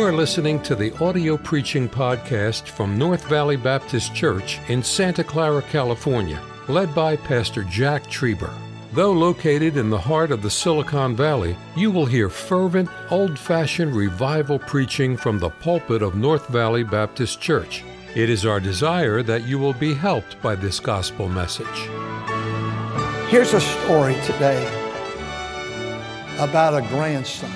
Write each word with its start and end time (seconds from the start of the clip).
You 0.00 0.06
are 0.06 0.12
listening 0.14 0.62
to 0.62 0.74
the 0.74 0.96
audio 1.04 1.36
preaching 1.36 1.86
podcast 1.86 2.68
from 2.68 2.96
North 2.96 3.28
Valley 3.28 3.56
Baptist 3.56 4.14
Church 4.14 4.58
in 4.68 4.82
Santa 4.82 5.22
Clara, 5.22 5.60
California, 5.60 6.40
led 6.68 6.94
by 6.94 7.16
Pastor 7.16 7.64
Jack 7.64 8.04
Trieber. 8.04 8.50
Though 8.94 9.12
located 9.12 9.76
in 9.76 9.90
the 9.90 9.98
heart 9.98 10.30
of 10.30 10.40
the 10.40 10.48
Silicon 10.48 11.14
Valley, 11.14 11.54
you 11.76 11.90
will 11.90 12.06
hear 12.06 12.30
fervent, 12.30 12.88
old 13.10 13.38
fashioned 13.38 13.94
revival 13.94 14.58
preaching 14.58 15.18
from 15.18 15.38
the 15.38 15.50
pulpit 15.50 16.00
of 16.00 16.14
North 16.14 16.48
Valley 16.48 16.82
Baptist 16.82 17.42
Church. 17.42 17.84
It 18.14 18.30
is 18.30 18.46
our 18.46 18.58
desire 18.58 19.22
that 19.24 19.46
you 19.46 19.58
will 19.58 19.74
be 19.74 19.92
helped 19.92 20.40
by 20.40 20.54
this 20.54 20.80
gospel 20.80 21.28
message. 21.28 21.66
Here's 23.28 23.52
a 23.52 23.60
story 23.60 24.14
today 24.24 24.66
about 26.38 26.72
a 26.72 26.88
grandson. 26.88 27.52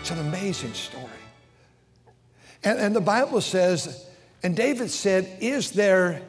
It's 0.00 0.10
an 0.10 0.18
amazing 0.18 0.74
story. 0.74 1.05
And, 2.66 2.80
and 2.80 2.96
the 2.96 3.00
Bible 3.00 3.40
says, 3.40 4.04
and 4.42 4.56
David 4.56 4.90
said, 4.90 5.38
Is 5.40 5.70
there 5.70 6.20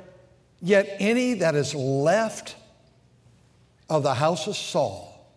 yet 0.61 0.87
any 0.99 1.33
that 1.33 1.55
is 1.55 1.73
left 1.73 2.55
of 3.89 4.03
the 4.03 4.13
house 4.13 4.45
of 4.45 4.55
Saul 4.55 5.27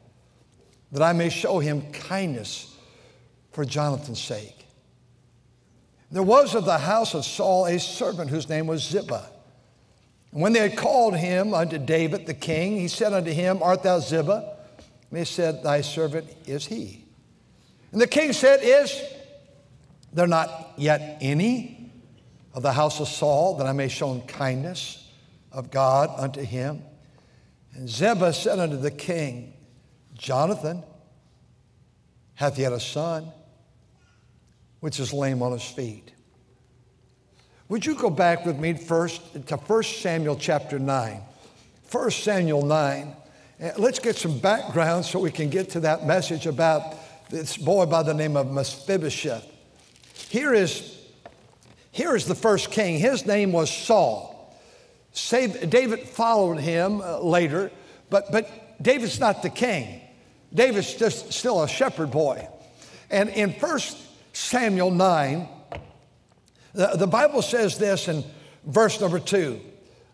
that 0.93 1.01
I 1.01 1.15
may 1.15 1.31
show 1.31 1.59
him 1.59 1.91
kindness 1.91 2.77
for 3.53 3.65
Jonathan's 3.65 4.21
sake? 4.21 4.67
There 6.11 6.23
was 6.23 6.55
of 6.55 6.67
the 6.67 6.77
house 6.77 7.15
of 7.15 7.25
Saul 7.25 7.65
a 7.65 7.81
servant 7.81 8.29
whose 8.29 8.51
name 8.51 8.67
was 8.67 8.87
Ziba. 8.87 9.25
And 10.33 10.43
when 10.43 10.53
they 10.53 10.69
had 10.69 10.77
called 10.77 11.17
him 11.17 11.55
unto 11.55 11.79
David 11.79 12.27
the 12.27 12.35
king, 12.35 12.77
he 12.77 12.89
said 12.89 13.15
unto 13.15 13.31
him, 13.31 13.63
Art 13.63 13.83
thou 13.83 14.01
Ziba? 14.01 14.55
And 15.09 15.19
he 15.19 15.25
said, 15.25 15.63
Thy 15.63 15.81
servant 15.81 16.29
is 16.47 16.67
he. 16.67 17.07
And 17.91 18.03
the 18.03 18.07
king 18.07 18.35
said, 18.35 18.61
Is 18.63 19.03
there 20.13 20.27
not 20.27 20.73
yet 20.77 21.19
any 21.21 21.93
of 22.53 22.63
the 22.63 22.73
house 22.73 23.01
of 23.01 23.09
Saul 23.09 23.57
that 23.59 23.67
I 23.67 23.73
may 23.73 23.89
show 23.89 24.19
kindness 24.21 25.09
of 25.53 25.71
God 25.71 26.11
unto 26.17 26.43
him? 26.43 26.83
And 27.75 27.89
Ziba 27.89 28.33
said 28.33 28.59
unto 28.59 28.77
the 28.77 28.91
king, 28.91 29.55
Jonathan 30.15 30.83
hath 32.35 32.59
yet 32.59 32.73
a 32.73 32.81
son 32.81 33.33
which 34.81 34.99
is 34.99 35.13
lame 35.13 35.43
on 35.43 35.53
his 35.53 35.65
feet. 35.65 36.13
Would 37.69 37.87
you 37.87 37.95
go 37.95 38.11
back 38.11 38.45
with 38.45 38.59
me 38.59 38.75
first 38.75 39.47
to 39.47 39.57
1 39.57 39.83
Samuel 39.85 40.37
chapter 40.37 40.79
9? 40.79 41.21
1 41.91 42.11
Samuel 42.11 42.65
9. 42.65 43.17
Let's 43.79 43.99
get 43.99 44.17
some 44.17 44.39
background 44.39 45.05
so 45.05 45.21
we 45.21 45.31
can 45.31 45.51
get 45.51 45.71
to 45.71 45.81
that 45.81 46.07
message 46.07 46.47
about 46.47 46.97
this 47.31 47.57
boy 47.57 47.87
by 47.87 48.03
the 48.03 48.15
name 48.15 48.37
of 48.37 48.51
Mephibosheth. 48.51 49.47
Here 50.29 50.53
is, 50.53 50.99
here 51.91 52.15
is 52.15 52.27
the 52.27 52.35
first 52.35 52.71
king. 52.71 52.99
His 52.99 53.27
name 53.27 53.53
was 53.53 53.71
Saul. 53.71 54.55
David 55.13 56.09
followed 56.09 56.59
him 56.59 57.01
uh, 57.01 57.19
later, 57.21 57.71
but, 58.11 58.31
but 58.31 58.83
David's 58.83 59.19
not 59.19 59.43
the 59.43 59.51
king. 59.51 60.01
David's 60.53 60.95
just 60.95 61.33
still 61.33 61.63
a 61.63 61.69
shepherd 61.69 62.11
boy. 62.11 62.49
And 63.11 63.29
in 63.31 63.53
First 63.55 63.99
Samuel 64.33 64.91
9, 64.91 65.49
the, 66.73 66.87
the 66.97 67.07
Bible 67.07 67.43
says 67.43 67.79
this 67.79 68.09
in 68.09 68.25
verse 68.65 69.01
number 69.01 69.19
2 69.19 69.61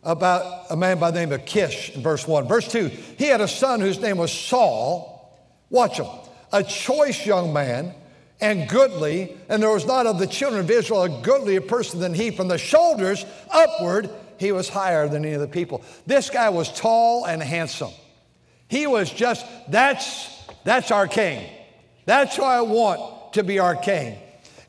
about 0.02 0.66
a 0.70 0.76
man 0.76 0.98
by 0.98 1.10
the 1.10 1.18
name 1.18 1.32
of 1.32 1.44
Kish 1.44 1.90
in 1.94 2.02
verse 2.02 2.26
1. 2.26 2.46
Verse 2.46 2.68
2 2.70 2.88
He 3.18 3.26
had 3.26 3.40
a 3.40 3.48
son 3.48 3.80
whose 3.80 4.00
name 4.00 4.18
was 4.18 4.32
Saul. 4.32 5.36
Watch 5.68 5.98
him. 5.98 6.06
A 6.52 6.62
choice 6.62 7.26
young 7.26 7.52
man 7.52 7.92
and 8.40 8.68
goodly, 8.68 9.36
and 9.48 9.62
there 9.62 9.70
was 9.70 9.86
not 9.86 10.06
of 10.06 10.18
the 10.18 10.26
children 10.26 10.60
of 10.60 10.70
Israel 10.70 11.04
a 11.04 11.22
goodlier 11.22 11.60
person 11.60 12.00
than 12.00 12.12
he. 12.12 12.30
From 12.30 12.48
the 12.48 12.58
shoulders 12.58 13.24
upward, 13.50 14.10
he 14.38 14.52
was 14.52 14.68
higher 14.68 15.08
than 15.08 15.24
any 15.24 15.34
of 15.34 15.40
the 15.40 15.48
people. 15.48 15.82
This 16.06 16.28
guy 16.28 16.50
was 16.50 16.70
tall 16.78 17.24
and 17.24 17.42
handsome. 17.42 17.92
He 18.68 18.86
was 18.86 19.10
just, 19.10 19.46
that's, 19.68 20.44
that's 20.64 20.90
our 20.90 21.08
king. 21.08 21.48
That's 22.04 22.36
who 22.36 22.42
I 22.42 22.60
want 22.60 23.32
to 23.34 23.42
be 23.42 23.58
our 23.58 23.74
king. 23.74 24.18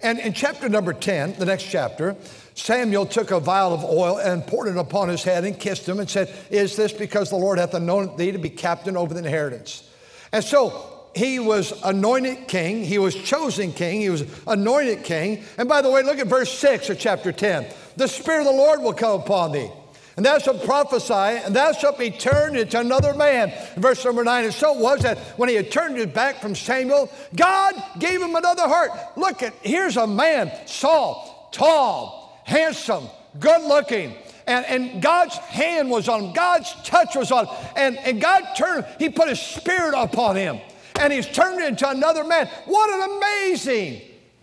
And 0.02 0.20
in 0.20 0.34
chapter 0.34 0.70
number 0.70 0.94
10, 0.94 1.34
the 1.38 1.46
next 1.46 1.64
chapter, 1.64 2.16
Samuel 2.54 3.06
took 3.06 3.32
a 3.32 3.40
vial 3.40 3.74
of 3.74 3.84
oil 3.84 4.18
and 4.18 4.46
poured 4.46 4.70
it 4.70 4.78
upon 4.78 5.10
his 5.10 5.24
head 5.24 5.44
and 5.44 5.60
kissed 5.60 5.88
him 5.90 6.00
and 6.00 6.10
said, 6.10 6.34
Is 6.50 6.76
this 6.76 6.94
because 6.94 7.30
the 7.30 7.36
Lord 7.36 7.60
hath 7.60 7.74
anointed 7.74 8.18
thee 8.18 8.32
to 8.32 8.38
be 8.38 8.50
captain 8.50 8.96
over 8.96 9.14
the 9.14 9.20
inheritance? 9.20 9.90
And 10.32 10.44
so 10.44 10.97
he 11.18 11.40
was 11.40 11.74
anointed 11.84 12.48
king. 12.48 12.84
He 12.84 12.98
was 12.98 13.16
chosen 13.16 13.74
king. 13.74 14.02
He 14.02 14.10
was 14.10 14.24
anointed 14.46 15.04
king. 15.04 15.44
And 15.58 15.68
by 15.68 15.82
the 15.82 15.90
way, 15.90 16.04
look 16.04 16.20
at 16.20 16.28
verse 16.28 16.52
6 16.52 16.90
of 16.90 17.00
chapter 17.00 17.32
10. 17.32 17.66
The 17.98 18.08
Spirit 18.08 18.42
of 18.42 18.46
the 18.46 18.52
Lord 18.52 18.82
will 18.82 18.94
come 18.94 19.20
upon 19.20 19.52
thee. 19.52 19.70
And 20.16 20.26
thou 20.26 20.40
shalt 20.40 20.64
prophesy, 20.64 21.14
and 21.14 21.56
thou 21.56 21.74
shalt 21.74 22.00
be 22.00 22.10
turned 22.10 22.58
into 22.58 22.80
another 22.80 23.14
man. 23.14 23.54
verse 23.78 24.04
number 24.04 24.24
nine, 24.24 24.46
and 24.46 24.54
so 24.54 24.76
it 24.76 24.82
was 24.82 25.02
that 25.02 25.20
when 25.38 25.48
he 25.48 25.54
had 25.54 25.72
turned 25.72 25.96
his 25.96 26.08
back 26.08 26.42
from 26.42 26.56
Samuel, 26.56 27.12
God 27.36 27.76
gave 28.00 28.20
him 28.20 28.36
another 28.36 28.68
heart. 28.68 28.90
Look 29.16 29.44
at, 29.44 29.54
here's 29.62 29.96
a 29.96 30.08
man, 30.08 30.52
Saul, 30.66 31.50
tall, 31.52 32.42
handsome, 32.46 33.08
good 33.40 33.62
looking. 33.62 34.16
And, 34.48 34.66
and 34.66 35.02
God's 35.04 35.38
hand 35.38 35.92
was 35.92 36.10
on 36.10 36.24
him, 36.24 36.34
God's 36.34 36.74
touch 36.84 37.16
was 37.16 37.32
on 37.32 37.46
him. 37.46 37.56
And, 37.76 37.98
and 37.98 38.20
God 38.20 38.44
turned, 38.58 38.86
he 38.98 39.10
put 39.10 39.30
his 39.30 39.40
spirit 39.40 39.94
upon 39.96 40.36
him 40.36 40.60
and 41.00 41.14
he's 41.14 41.28
turned 41.28 41.62
into 41.62 41.90
another 41.90 42.24
man. 42.24 42.48
What 42.66 42.90
an 42.90 43.18
amazing 43.18 44.02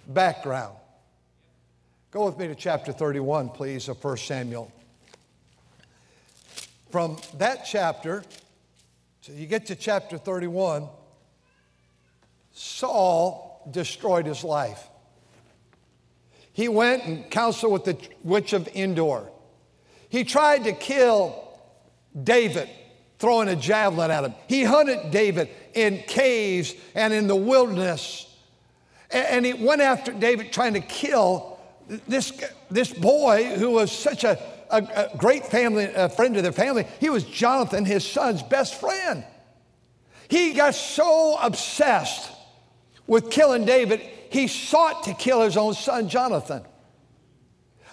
background. 0.09 0.77
Go 2.11 2.27
with 2.27 2.39
me 2.39 2.47
to 2.47 2.55
chapter 2.55 2.93
31, 2.93 3.51
please, 3.51 3.89
of 3.89 4.03
1 4.03 4.17
Samuel. 4.19 4.71
From 6.91 7.17
that 7.39 7.65
chapter, 7.67 8.23
so 9.21 9.33
you 9.33 9.47
get 9.47 9.67
to 9.67 9.75
chapter 9.75 10.17
31, 10.17 10.87
Saul 12.53 13.69
destroyed 13.71 14.27
his 14.27 14.45
life. 14.45 14.89
He 16.53 16.69
went 16.69 17.05
and 17.05 17.29
counseled 17.31 17.73
with 17.73 17.85
the 17.85 17.99
witch 18.23 18.53
of 18.53 18.69
Endor. 18.69 19.29
He 20.09 20.23
tried 20.23 20.65
to 20.65 20.73
kill 20.73 21.59
David 22.23 22.69
throwing 23.19 23.49
a 23.49 23.57
javelin 23.57 24.11
at 24.11 24.25
him. 24.25 24.35
He 24.49 24.65
hunted 24.65 25.11
David 25.11 25.49
in 25.75 25.99
caves 26.07 26.75
and 26.95 27.13
in 27.13 27.27
the 27.27 27.37
wilderness. 27.37 28.27
And 29.11 29.47
he 29.47 29.53
went 29.53 29.81
after 29.81 30.13
David 30.13 30.53
trying 30.53 30.75
to 30.75 30.81
kill 30.81 31.59
this, 32.09 32.33
this 32.71 32.93
boy 32.93 33.55
who 33.57 33.71
was 33.71 33.93
such 33.93 34.25
a, 34.25 34.39
a, 34.71 35.11
a 35.13 35.17
great 35.17 35.47
family, 35.47 35.85
a 35.85 36.09
friend 36.09 36.37
of 36.37 36.43
their 36.43 36.53
family. 36.53 36.87
He 37.01 37.11
was 37.11 37.25
Jonathan, 37.25 37.85
his 37.85 38.05
son's 38.05 38.43
best 38.43 38.81
friend. 38.81 39.25
He 40.29 40.53
got 40.55 40.75
so 40.75 41.37
obsessed 41.41 42.31
with 43.07 43.31
killing 43.31 43.65
David, 43.65 44.01
he 44.31 44.49
sought 44.49 45.05
to 45.05 45.15
kill 45.15 45.43
his 45.43 45.57
own 45.57 45.75
son, 45.75 46.09
Jonathan. 46.09 46.65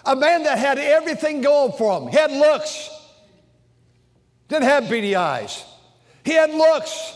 A 0.04 0.16
man 0.16 0.42
that 0.44 0.58
had 0.58 0.78
everything 0.78 1.42
going 1.42 1.72
for 1.72 2.00
him. 2.00 2.08
He 2.08 2.16
had 2.16 2.32
looks, 2.32 2.88
didn't 4.52 4.68
have 4.68 4.88
beady 4.88 5.16
eyes. 5.16 5.64
He 6.24 6.32
had 6.32 6.50
looks. 6.50 7.14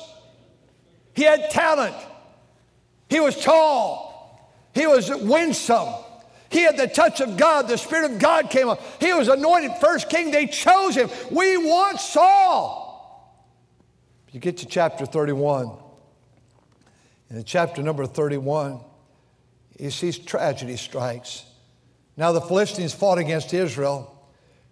He 1.14 1.22
had 1.22 1.50
talent. 1.50 1.94
He 3.08 3.20
was 3.20 3.40
tall. 3.42 4.50
He 4.74 4.86
was 4.86 5.10
winsome. 5.10 5.94
He 6.50 6.62
had 6.62 6.76
the 6.76 6.86
touch 6.86 7.20
of 7.20 7.36
God. 7.36 7.68
The 7.68 7.78
Spirit 7.78 8.12
of 8.12 8.18
God 8.18 8.50
came 8.50 8.68
up. 8.68 8.80
He 9.00 9.12
was 9.12 9.28
anointed 9.28 9.72
first 9.80 10.08
king. 10.08 10.30
They 10.30 10.46
chose 10.46 10.94
him. 10.94 11.08
We 11.30 11.56
want 11.56 12.00
Saul. 12.00 12.84
You 14.32 14.40
get 14.40 14.58
to 14.58 14.66
chapter 14.66 15.06
31. 15.06 15.70
In 17.30 17.44
chapter 17.44 17.82
number 17.82 18.06
31, 18.06 18.80
he 19.78 19.90
sees 19.90 20.18
tragedy 20.18 20.76
strikes. 20.76 21.44
Now 22.16 22.32
the 22.32 22.40
Philistines 22.40 22.94
fought 22.94 23.18
against 23.18 23.52
Israel. 23.52 24.15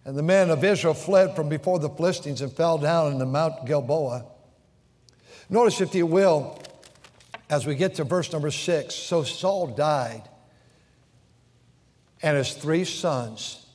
And 0.04 0.16
the 0.16 0.22
men 0.22 0.50
of 0.50 0.62
Israel 0.62 0.94
fled 0.94 1.34
from 1.34 1.48
before 1.48 1.78
the 1.78 1.88
Philistines 1.88 2.42
and 2.42 2.52
fell 2.52 2.76
down 2.76 3.12
in 3.12 3.18
the 3.18 3.26
Mount 3.26 3.64
Gilboa. 3.64 4.26
Notice, 5.48 5.80
if 5.80 5.94
you 5.94 6.06
will, 6.06 6.60
as 7.48 7.66
we 7.66 7.74
get 7.74 7.94
to 7.96 8.04
verse 8.04 8.32
number 8.32 8.50
six 8.50 8.94
so 8.94 9.22
Saul 9.22 9.68
died, 9.68 10.22
and 12.22 12.36
his 12.36 12.52
three 12.54 12.84
sons, 12.84 13.66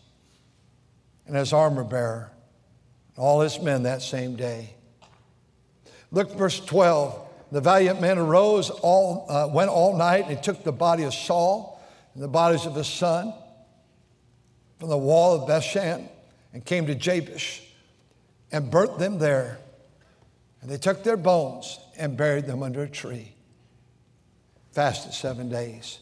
and 1.27 1.35
his 1.35 1.53
armor 1.53 1.83
bearer, 1.83 2.31
and 3.15 3.23
all 3.23 3.41
his 3.41 3.59
men 3.59 3.83
that 3.83 4.01
same 4.01 4.35
day. 4.35 4.75
Look, 6.11 6.35
verse 6.35 6.59
12. 6.59 7.27
The 7.51 7.61
valiant 7.61 7.99
men 7.99 8.19
arose, 8.19 8.69
all, 8.69 9.25
uh, 9.27 9.47
went 9.51 9.71
all 9.71 9.95
night, 9.97 10.27
and 10.29 10.41
took 10.41 10.63
the 10.63 10.71
body 10.71 11.03
of 11.03 11.13
Saul 11.13 11.81
and 12.13 12.21
the 12.21 12.27
bodies 12.27 12.67
of 12.67 12.75
his 12.75 12.87
son 12.87 13.33
from 14.79 14.89
the 14.89 14.97
wall 14.97 15.35
of 15.35 15.49
Bethshan 15.49 16.07
and 16.53 16.65
came 16.65 16.87
to 16.87 16.95
Jabesh 16.95 17.61
and 18.51 18.71
burnt 18.71 18.97
them 18.97 19.19
there. 19.19 19.59
And 20.61 20.69
they 20.69 20.77
took 20.77 21.03
their 21.03 21.17
bones 21.17 21.79
and 21.97 22.17
buried 22.17 22.45
them 22.45 22.63
under 22.63 22.83
a 22.83 22.89
tree. 22.89 23.33
Fasted 24.71 25.13
seven 25.13 25.49
days. 25.49 25.99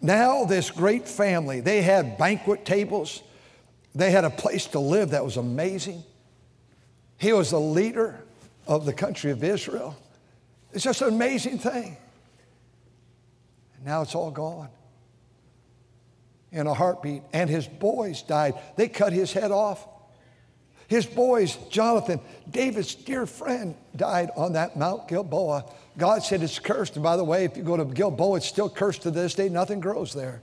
now 0.00 0.44
this 0.44 0.70
great 0.70 1.06
family, 1.06 1.60
they 1.60 1.82
had 1.82 2.16
banquet 2.16 2.64
tables, 2.64 3.22
they 3.94 4.10
had 4.10 4.24
a 4.24 4.30
place 4.30 4.66
to 4.66 4.78
live 4.78 5.10
that 5.10 5.24
was 5.24 5.36
amazing. 5.36 6.02
He 7.18 7.32
was 7.32 7.50
the 7.50 7.60
leader 7.60 8.20
of 8.66 8.86
the 8.86 8.92
country 8.92 9.30
of 9.30 9.44
Israel. 9.44 9.96
It's 10.72 10.84
just 10.84 11.02
an 11.02 11.08
amazing 11.08 11.58
thing. 11.58 11.96
And 13.76 13.84
now 13.84 14.02
it's 14.02 14.14
all 14.14 14.30
gone 14.30 14.68
in 16.52 16.66
a 16.66 16.74
heartbeat. 16.74 17.22
And 17.32 17.48
his 17.48 17.66
boys 17.66 18.22
died. 18.22 18.54
They 18.76 18.88
cut 18.88 19.12
his 19.12 19.32
head 19.32 19.50
off. 19.50 19.86
His 20.88 21.06
boys, 21.06 21.56
Jonathan, 21.68 22.18
David's 22.50 22.96
dear 22.96 23.24
friend, 23.24 23.76
died 23.94 24.30
on 24.36 24.54
that 24.54 24.76
Mount 24.76 25.06
Gilboa. 25.06 25.64
God 25.96 26.24
said 26.24 26.42
it's 26.42 26.58
cursed. 26.58 26.96
And 26.96 27.02
by 27.04 27.16
the 27.16 27.22
way, 27.22 27.44
if 27.44 27.56
you 27.56 27.62
go 27.62 27.76
to 27.76 27.84
Gilboa, 27.84 28.38
it's 28.38 28.46
still 28.46 28.68
cursed 28.68 29.02
to 29.02 29.12
this 29.12 29.34
day. 29.34 29.48
Nothing 29.48 29.78
grows 29.78 30.12
there. 30.12 30.42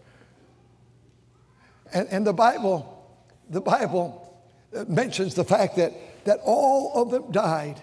And, 1.94 2.08
and 2.10 2.26
the 2.26 2.34
Bible, 2.34 3.06
the 3.50 3.60
Bible 3.60 4.42
mentions 4.88 5.36
the 5.36 5.44
fact 5.44 5.76
that, 5.76 5.94
that 6.26 6.40
all 6.44 6.94
of 6.96 7.12
them 7.12 7.32
died. 7.32 7.82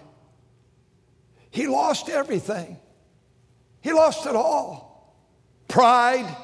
He 1.51 1.67
lost 1.67 2.09
everything. 2.09 2.77
He 3.81 3.93
lost 3.93 4.25
it 4.25 4.35
all. 4.35 5.15
Pride, 5.67 6.35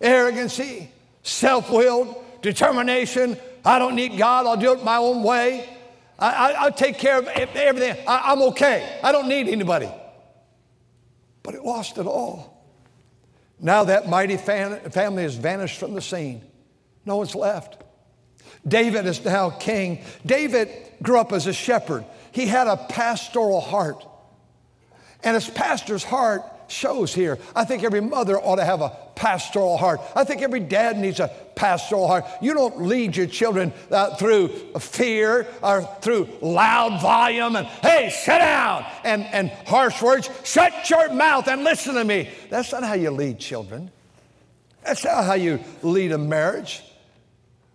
arrogancy, 0.00 0.90
self-willed, 1.24 2.24
determination. 2.40 3.36
I 3.64 3.80
don't 3.80 3.96
need 3.96 4.16
God. 4.16 4.46
I'll 4.46 4.56
do 4.56 4.72
it 4.72 4.84
my 4.84 4.96
own 4.96 5.24
way. 5.24 5.68
I, 6.16 6.64
will 6.64 6.72
take 6.72 6.98
care 6.98 7.18
of 7.18 7.26
everything. 7.26 7.96
I, 8.06 8.32
I'm 8.32 8.42
okay. 8.42 9.00
I 9.02 9.10
don't 9.10 9.28
need 9.28 9.48
anybody 9.48 9.90
but 11.44 11.54
it 11.54 11.62
lost 11.62 11.98
it 11.98 12.06
all. 12.06 12.66
Now 13.60 13.84
that 13.84 14.08
mighty 14.08 14.36
fam- 14.36 14.90
family 14.90 15.22
has 15.22 15.36
vanished 15.36 15.78
from 15.78 15.94
the 15.94 16.02
scene. 16.02 16.42
No 17.06 17.18
one's 17.18 17.36
left. 17.36 17.80
David 18.66 19.06
is 19.06 19.24
now 19.24 19.50
king. 19.50 20.02
David 20.26 20.70
grew 21.02 21.20
up 21.20 21.32
as 21.32 21.46
a 21.46 21.52
shepherd. 21.52 22.04
He 22.32 22.46
had 22.46 22.66
a 22.66 22.76
pastoral 22.76 23.60
heart. 23.60 24.04
And 25.22 25.34
his 25.34 25.48
pastor's 25.48 26.02
heart 26.02 26.42
shows 26.68 27.14
here. 27.14 27.38
I 27.54 27.64
think 27.64 27.82
every 27.82 28.00
mother 28.00 28.38
ought 28.38 28.56
to 28.56 28.64
have 28.64 28.80
a 28.80 28.96
pastoral 29.14 29.76
heart. 29.76 30.00
I 30.14 30.24
think 30.24 30.42
every 30.42 30.60
dad 30.60 30.98
needs 30.98 31.20
a 31.20 31.28
pastoral 31.54 32.06
heart. 32.06 32.24
You 32.40 32.54
don't 32.54 32.82
lead 32.82 33.16
your 33.16 33.26
children 33.26 33.72
uh, 33.90 34.16
through 34.16 34.48
fear 34.78 35.46
or 35.62 35.82
through 36.00 36.28
loud 36.40 37.00
volume 37.00 37.56
and, 37.56 37.66
hey, 37.66 38.10
sit 38.10 38.38
down, 38.38 38.84
and, 39.04 39.24
and 39.24 39.50
harsh 39.66 40.00
words. 40.02 40.28
Shut 40.44 40.90
your 40.90 41.12
mouth 41.12 41.48
and 41.48 41.64
listen 41.64 41.94
to 41.94 42.04
me. 42.04 42.30
That's 42.50 42.72
not 42.72 42.82
how 42.82 42.94
you 42.94 43.10
lead 43.10 43.38
children. 43.38 43.90
That's 44.84 45.04
not 45.04 45.24
how 45.24 45.34
you 45.34 45.60
lead 45.82 46.12
a 46.12 46.18
marriage. 46.18 46.82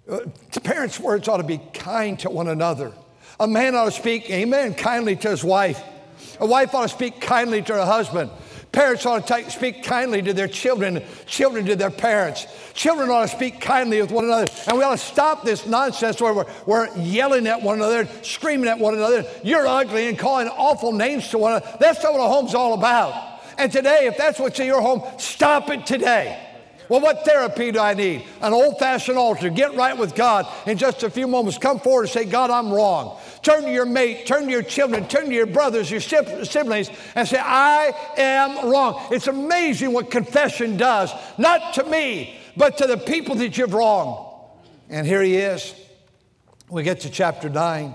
Uh, 0.10 0.20
parents' 0.64 1.00
words 1.00 1.28
ought 1.28 1.38
to 1.38 1.44
be 1.44 1.60
kind 1.74 2.20
to 2.20 2.30
one 2.30 2.48
another. 2.48 2.94
A 3.40 3.48
man 3.48 3.76
ought 3.76 3.86
to 3.86 3.92
speak, 3.92 4.30
amen, 4.30 4.74
kindly 4.74 5.16
to 5.16 5.30
his 5.30 5.44
wife. 5.44 5.82
A 6.40 6.46
wife 6.46 6.74
ought 6.76 6.84
to 6.84 6.90
speak 6.90 7.22
kindly 7.22 7.62
to 7.62 7.74
her 7.74 7.86
husband. 7.86 8.30
Parents 8.72 9.04
ought 9.06 9.26
to 9.26 9.34
take, 9.34 9.50
speak 9.50 9.84
kindly 9.84 10.22
to 10.22 10.32
their 10.32 10.48
children, 10.48 11.04
children 11.26 11.66
to 11.66 11.76
their 11.76 11.90
parents. 11.90 12.46
Children 12.74 13.10
ought 13.10 13.24
to 13.24 13.36
speak 13.36 13.60
kindly 13.60 14.00
with 14.00 14.12
one 14.12 14.26
another. 14.26 14.46
And 14.68 14.78
we 14.78 14.84
ought 14.84 14.92
to 14.92 14.98
stop 14.98 15.44
this 15.44 15.66
nonsense 15.66 16.22
where 16.22 16.34
we're, 16.34 16.46
we're 16.68 16.96
yelling 16.98 17.48
at 17.48 17.62
one 17.64 17.78
another, 17.78 18.08
screaming 18.22 18.70
at 18.70 18.78
one 18.78 18.94
another. 18.94 19.26
You're 19.44 19.66
ugly 19.66 20.08
and 20.08 20.20
calling 20.20 20.48
awful 20.50 20.92
names 20.92 21.30
to 21.30 21.40
one 21.40 21.54
another. 21.54 21.78
That's 21.80 22.04
not 22.04 22.14
what 22.14 22.24
a 22.24 22.28
home's 22.28 22.54
all 22.54 22.76
about. 22.76 23.42
And 23.58 23.72
today, 23.72 24.06
if 24.06 24.18
that's 24.18 24.40
what's 24.40 24.60
in 24.60 24.68
your 24.68 24.82
home, 24.82 25.02
stop 25.18 25.70
it 25.72 25.88
today. 25.88 26.46
Well, 26.90 27.02
what 27.02 27.24
therapy 27.24 27.72
do 27.72 27.80
I 27.80 27.94
need? 27.94 28.24
An 28.42 28.52
old 28.52 28.80
fashioned 28.80 29.18
altar. 29.18 29.50
Get 29.50 29.76
right 29.76 29.96
with 29.96 30.16
God 30.16 30.48
in 30.66 30.78
just 30.78 31.04
a 31.04 31.10
few 31.10 31.28
moments. 31.28 31.60
Come 31.60 31.80
forward 31.80 32.04
and 32.04 32.10
say, 32.10 32.26
God, 32.26 32.50
I'm 32.50 32.72
wrong. 32.72 33.20
Turn 33.42 33.64
to 33.64 33.72
your 33.72 33.86
mate, 33.86 34.26
turn 34.26 34.46
to 34.46 34.52
your 34.52 34.64
children, 34.64 35.08
turn 35.08 35.26
to 35.26 35.34
your 35.34 35.46
brothers, 35.46 35.90
your 35.90 36.02
siblings, 36.02 36.90
and 37.16 37.28
say, 37.28 37.40
I 37.40 37.94
am 38.18 38.70
wrong. 38.70 39.08
It's 39.12 39.28
amazing 39.28 39.94
what 39.94 40.12
confession 40.12 40.78
does, 40.78 41.12
not 41.38 41.74
to 41.76 41.84
me, 41.86 42.38
but 42.58 42.78
to 42.80 42.88
the 42.88 42.98
people 42.98 43.36
that 43.36 43.58
you've 43.58 43.74
wronged. 43.74 44.26
And 44.90 45.08
here 45.08 45.22
he 45.22 45.38
is. 45.38 45.74
We 46.70 46.84
get 46.84 47.02
to 47.02 47.10
chapter 47.10 47.50
9. 47.50 47.94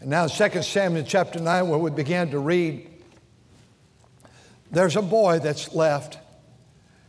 And 0.00 0.10
now, 0.10 0.26
2 0.26 0.62
Samuel 0.62 1.04
chapter 1.06 1.38
9, 1.38 1.68
where 1.68 1.78
we 1.78 1.90
began 1.90 2.30
to 2.30 2.38
read, 2.38 2.88
there's 4.70 4.96
a 4.96 5.02
boy 5.02 5.38
that's 5.38 5.74
left. 5.74 6.18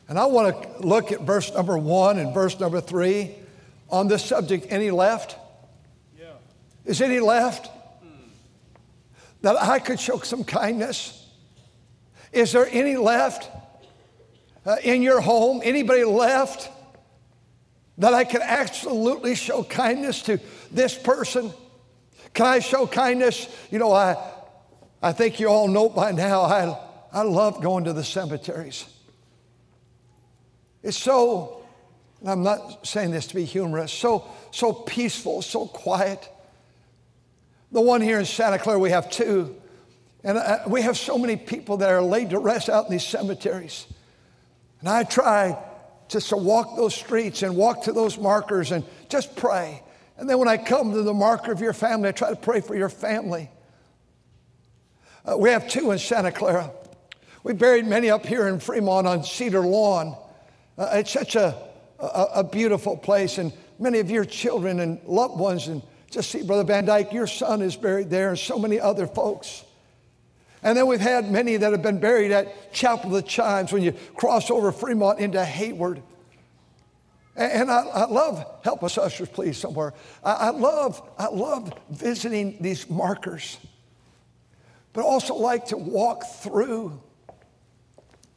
And 0.09 0.19
I 0.19 0.25
want 0.25 0.61
to 0.61 0.85
look 0.85 1.11
at 1.11 1.21
verse 1.21 1.51
number 1.53 1.77
one 1.77 2.19
and 2.19 2.33
verse 2.33 2.59
number 2.59 2.81
three 2.81 3.35
on 3.89 4.09
this 4.09 4.23
subject. 4.25 4.67
Any 4.69 4.91
left? 4.91 5.37
Is 6.85 7.01
any 7.01 7.19
left? 7.19 7.69
That 9.41 9.61
I 9.61 9.79
could 9.79 9.99
show 9.99 10.19
some 10.19 10.43
kindness? 10.43 11.29
Is 12.31 12.51
there 12.53 12.67
any 12.71 12.95
left 12.95 13.49
uh, 14.65 14.77
in 14.83 15.01
your 15.01 15.21
home? 15.21 15.61
Anybody 15.63 16.03
left 16.03 16.69
that 17.97 18.13
I 18.13 18.23
could 18.23 18.41
absolutely 18.41 19.35
show 19.35 19.63
kindness 19.63 20.23
to 20.23 20.39
this 20.71 20.97
person? 20.97 21.51
Can 22.33 22.45
I 22.45 22.59
show 22.59 22.87
kindness? 22.87 23.47
You 23.69 23.79
know, 23.79 23.91
I, 23.91 24.17
I 25.01 25.11
think 25.11 25.39
you 25.39 25.47
all 25.47 25.67
know 25.67 25.89
by 25.89 26.11
now, 26.11 26.41
I, 26.41 26.79
I 27.11 27.21
love 27.21 27.61
going 27.61 27.83
to 27.83 27.93
the 27.93 28.03
cemeteries. 28.03 28.85
It's 30.81 30.97
so, 30.97 31.63
I'm 32.25 32.43
not 32.43 32.87
saying 32.87 33.11
this 33.11 33.27
to 33.27 33.35
be 33.35 33.45
humorous, 33.45 33.91
so, 33.91 34.27
so 34.51 34.73
peaceful, 34.73 35.41
so 35.41 35.67
quiet. 35.67 36.27
The 37.73 37.81
one 37.81 38.01
here 38.01 38.19
in 38.19 38.25
Santa 38.25 38.59
Clara, 38.59 38.77
we 38.77 38.91
have 38.91 39.09
two. 39.09 39.55
And 40.23 40.37
uh, 40.37 40.59
we 40.67 40.83
have 40.83 40.95
so 40.95 41.17
many 41.17 41.35
people 41.35 41.77
that 41.77 41.89
are 41.89 42.03
laid 42.03 42.29
to 42.29 42.39
rest 42.39 42.69
out 42.69 42.85
in 42.85 42.91
these 42.91 43.05
cemeteries. 43.05 43.87
And 44.79 44.87
I 44.87 45.03
try 45.03 45.57
just 46.07 46.29
to 46.29 46.37
walk 46.37 46.75
those 46.75 46.93
streets 46.93 47.41
and 47.41 47.57
walk 47.57 47.85
to 47.85 47.91
those 47.91 48.19
markers 48.19 48.71
and 48.71 48.85
just 49.09 49.35
pray. 49.35 49.81
And 50.17 50.29
then 50.29 50.37
when 50.37 50.47
I 50.47 50.57
come 50.57 50.91
to 50.91 51.01
the 51.01 51.15
marker 51.15 51.51
of 51.51 51.61
your 51.61 51.73
family, 51.73 52.09
I 52.09 52.11
try 52.11 52.29
to 52.29 52.35
pray 52.35 52.61
for 52.61 52.75
your 52.75 52.89
family. 52.89 53.49
Uh, 55.25 55.35
we 55.37 55.49
have 55.49 55.67
two 55.67 55.89
in 55.89 55.97
Santa 55.97 56.31
Clara. 56.31 56.71
We 57.43 57.53
buried 57.53 57.87
many 57.87 58.11
up 58.11 58.23
here 58.23 58.47
in 58.47 58.59
Fremont 58.59 59.07
on 59.07 59.23
Cedar 59.23 59.61
Lawn. 59.61 60.15
Uh, 60.77 60.89
it's 60.93 61.11
such 61.11 61.35
a, 61.35 61.57
a, 61.97 62.27
a, 62.35 62.43
beautiful 62.43 62.95
place, 62.95 63.39
and 63.39 63.51
many 63.79 63.99
of 63.99 64.11
your 64.11 64.25
children 64.25 64.79
and 64.79 65.01
loved 65.05 65.39
ones, 65.39 65.67
and 65.67 65.81
just 66.13 66.29
see 66.31 66.43
Brother 66.43 66.63
Van 66.63 66.85
Dyke, 66.85 67.11
your 67.11 67.27
son 67.27 67.61
is 67.61 67.75
buried 67.75 68.09
there, 68.09 68.29
and 68.29 68.39
so 68.39 68.59
many 68.59 68.79
other 68.79 69.07
folks. 69.07 69.63
And 70.61 70.77
then 70.77 70.87
we've 70.87 71.01
had 71.01 71.29
many 71.29 71.57
that 71.57 71.71
have 71.71 71.81
been 71.81 71.99
buried 71.99 72.31
at 72.31 72.71
Chapel 72.71 73.07
of 73.07 73.23
the 73.23 73.27
Chimes 73.27 73.73
when 73.73 73.83
you 73.83 73.93
cross 74.15 74.49
over 74.49 74.71
Fremont 74.71 75.19
into 75.19 75.43
Hayward. 75.43 76.01
And 77.35 77.71
I, 77.71 77.81
I 77.81 78.05
love, 78.05 78.45
help 78.63 78.83
us 78.83 78.97
ushers 78.97 79.27
please 79.27 79.57
somewhere. 79.57 79.93
I, 80.23 80.33
I, 80.33 80.49
love, 80.51 81.01
I 81.17 81.27
love 81.27 81.73
visiting 81.89 82.57
these 82.61 82.87
markers, 82.89 83.57
but 84.93 85.03
also 85.03 85.33
like 85.33 85.65
to 85.67 85.77
walk 85.77 86.23
through 86.41 87.01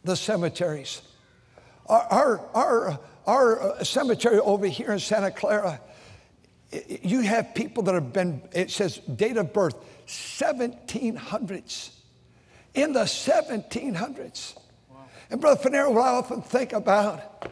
the 0.02 0.16
cemeteries. 0.16 1.02
Our, 1.87 2.40
our, 2.54 3.00
our, 3.26 3.62
uh, 3.62 3.85
cemetery 3.85 4.38
over 4.38 4.66
here 4.66 4.92
in 4.92 4.99
Santa 4.99 5.30
Clara, 5.30 5.80
you 7.02 7.21
have 7.21 7.54
people 7.54 7.83
that 7.85 7.95
have 7.95 8.12
been, 8.12 8.42
it 8.52 8.71
says 8.71 8.99
date 8.99 9.37
of 9.37 9.52
birth, 9.52 9.76
1700s. 10.06 11.90
In 12.75 12.92
the 12.92 13.04
1700s. 13.04 14.56
Wow. 14.90 14.97
And 15.30 15.40
Brother 15.40 15.71
Fanero, 15.71 15.92
what 15.92 16.02
I 16.02 16.11
often 16.11 16.42
think 16.42 16.73
about, 16.73 17.50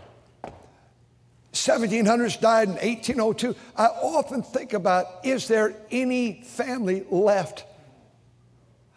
1700s 1.53 2.41
died 2.41 2.69
in 2.69 2.75
1802. 2.75 3.55
I 3.77 3.87
often 3.87 4.43
think 4.43 4.73
about, 4.73 5.07
is 5.25 5.49
there 5.49 5.75
any 5.91 6.43
family 6.43 7.05
left? 7.09 7.65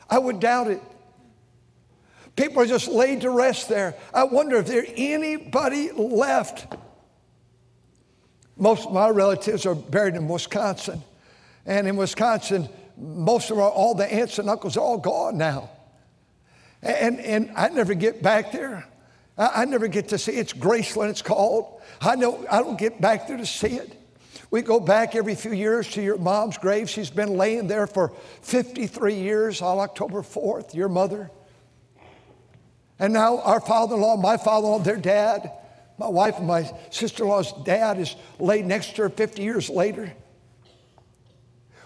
I 0.09 0.19
would 0.19 0.39
doubt 0.39 0.67
it. 0.67 0.81
People 2.35 2.61
are 2.61 2.67
just 2.67 2.87
laid 2.87 3.21
to 3.21 3.31
rest 3.31 3.67
there. 3.69 3.95
I 4.13 4.23
wonder 4.25 4.57
if 4.57 4.67
there 4.67 4.85
anybody 4.95 5.91
left. 5.91 6.67
Most 8.57 8.87
of 8.87 8.93
my 8.93 9.09
relatives 9.09 9.65
are 9.65 9.75
buried 9.75 10.15
in 10.15 10.27
Wisconsin. 10.27 11.01
And 11.65 11.87
in 11.87 11.95
Wisconsin, 11.95 12.69
most 12.97 13.51
of 13.51 13.59
our, 13.59 13.69
all 13.69 13.93
the 13.93 14.11
aunts 14.11 14.39
and 14.39 14.49
uncles 14.49 14.77
are 14.77 14.81
all 14.81 14.97
gone 14.97 15.37
now. 15.37 15.69
And, 16.81 17.19
and 17.19 17.51
I 17.55 17.69
never 17.69 17.93
get 17.93 18.23
back 18.23 18.51
there. 18.51 18.87
I, 19.37 19.61
I 19.61 19.65
never 19.65 19.87
get 19.87 20.09
to 20.09 20.17
see 20.17 20.33
it. 20.33 20.39
It's 20.39 20.53
Graceland, 20.53 21.09
it's 21.09 21.21
called. 21.21 21.81
I, 22.01 22.15
know, 22.15 22.45
I 22.49 22.59
don't 22.59 22.79
get 22.79 22.99
back 23.01 23.27
there 23.27 23.37
to 23.37 23.45
see 23.45 23.75
it. 23.75 23.93
We 24.49 24.61
go 24.61 24.79
back 24.79 25.15
every 25.15 25.35
few 25.35 25.51
years 25.51 25.89
to 25.91 26.01
your 26.01 26.17
mom's 26.17 26.57
grave. 26.57 26.89
She's 26.89 27.09
been 27.09 27.35
laying 27.35 27.67
there 27.67 27.85
for 27.85 28.13
53 28.41 29.13
years 29.13 29.61
on 29.61 29.77
October 29.79 30.21
4th, 30.21 30.73
your 30.73 30.87
mother. 30.87 31.29
And 32.97 33.13
now 33.13 33.39
our 33.41 33.59
father 33.59 33.95
in 33.95 34.01
law, 34.01 34.15
my 34.15 34.37
father 34.37 34.65
in 34.65 34.71
law, 34.71 34.79
their 34.79 34.97
dad, 34.97 35.51
My 35.97 36.07
wife 36.07 36.37
and 36.37 36.47
my 36.47 36.71
sister 36.91 37.23
in 37.23 37.29
law's 37.29 37.51
dad 37.63 37.99
is 37.99 38.15
laid 38.39 38.65
next 38.65 38.95
to 38.95 39.03
her 39.03 39.09
50 39.09 39.41
years 39.41 39.69
later. 39.69 40.13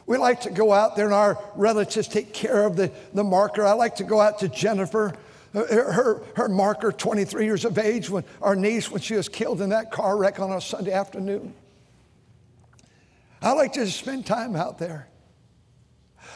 We 0.06 0.18
like 0.18 0.41
to 0.41 0.50
go 0.50 0.74
out 0.74 0.96
there 0.96 1.06
and 1.06 1.13
our 1.13 1.41
relatives 1.56 2.08
take 2.08 2.34
care 2.34 2.65
of 2.65 2.75
the, 2.75 2.91
the 3.13 3.24
marker. 3.24 3.65
I 3.65 3.74
like 3.74 3.96
to 3.96 4.03
go 4.03 4.20
out 4.20 4.39
to 4.39 4.50
Jennifer, 4.50 5.13
her, 5.53 6.22
her 6.36 6.50
marker, 6.50 6.91
23 6.91 7.46
years 7.46 7.63
of 7.63 7.77
age, 7.77 8.10
when 8.10 8.25
our 8.41 8.56
niece, 8.56 8.91
when 8.91 9.01
she 9.01 9.15
was 9.15 9.30
killed 9.30 9.62
in 9.62 9.70
that 9.70 9.91
car 9.91 10.18
wreck 10.18 10.39
on 10.39 10.51
a 10.51 10.60
Sunday 10.60 10.91
afternoon. 10.91 11.53
I 13.41 13.53
like 13.53 13.74
to 13.74 13.88
spend 13.88 14.25
time 14.25 14.56
out 14.56 14.77
there. 14.77 15.08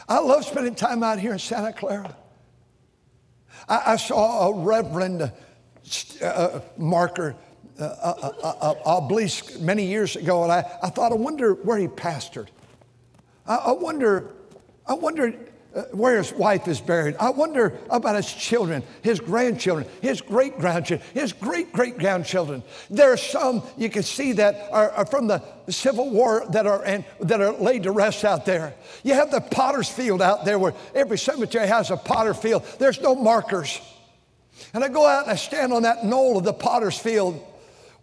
I 0.08 0.20
love 0.20 0.44
spending 0.44 0.74
time 0.74 1.02
out 1.02 1.18
here 1.18 1.32
in 1.32 1.38
Santa 1.38 1.72
Clara. 1.72 2.16
I, 3.68 3.82
I 3.92 3.96
saw 3.96 4.48
a 4.48 4.54
reverend 4.54 5.22
uh, 5.22 6.24
uh 6.24 6.60
marker 6.76 7.36
uh, 7.78 8.32
uh, 8.42 8.48
uh, 8.60 8.74
obelisk 8.84 9.60
many 9.60 9.84
years 9.84 10.16
ago, 10.16 10.42
and 10.42 10.52
I, 10.52 10.64
I 10.82 10.90
thought, 10.90 11.12
I 11.12 11.16
wonder 11.16 11.54
where 11.54 11.76
he 11.76 11.88
pastored. 11.88 12.48
I, 13.46 13.56
I 13.56 13.72
wonder, 13.72 14.32
I 14.86 14.94
wonder 14.94 15.34
uh, 15.74 15.82
where 15.92 16.16
his 16.16 16.32
wife 16.32 16.68
is 16.68 16.80
buried. 16.80 17.16
I 17.20 17.28
wonder 17.28 17.78
about 17.90 18.16
his 18.16 18.32
children, 18.32 18.82
his 19.02 19.20
grandchildren, 19.20 19.86
his 20.00 20.22
great 20.22 20.58
grandchildren, 20.58 21.06
his 21.12 21.34
great 21.34 21.70
great 21.70 21.98
grandchildren. 21.98 22.62
There 22.88 23.12
are 23.12 23.18
some 23.18 23.62
you 23.76 23.90
can 23.90 24.02
see 24.02 24.32
that 24.32 24.68
are, 24.72 24.90
are 24.92 25.04
from 25.04 25.26
the 25.26 25.42
Civil 25.68 26.08
War 26.08 26.46
that 26.52 26.66
are, 26.66 26.82
and, 26.82 27.04
that 27.20 27.42
are 27.42 27.52
laid 27.52 27.82
to 27.82 27.92
rest 27.92 28.24
out 28.24 28.46
there. 28.46 28.74
You 29.02 29.12
have 29.14 29.30
the 29.30 29.42
potter's 29.42 29.88
field 29.90 30.22
out 30.22 30.46
there 30.46 30.58
where 30.58 30.72
every 30.94 31.18
cemetery 31.18 31.66
has 31.66 31.90
a 31.90 31.96
potter 31.98 32.32
field. 32.32 32.64
There's 32.78 33.02
no 33.02 33.14
markers. 33.14 33.80
And 34.72 34.82
I 34.82 34.88
go 34.88 35.06
out 35.06 35.24
and 35.24 35.32
I 35.32 35.36
stand 35.36 35.74
on 35.74 35.82
that 35.82 36.04
knoll 36.04 36.38
of 36.38 36.44
the 36.44 36.54
potter's 36.54 36.98
field 36.98 37.44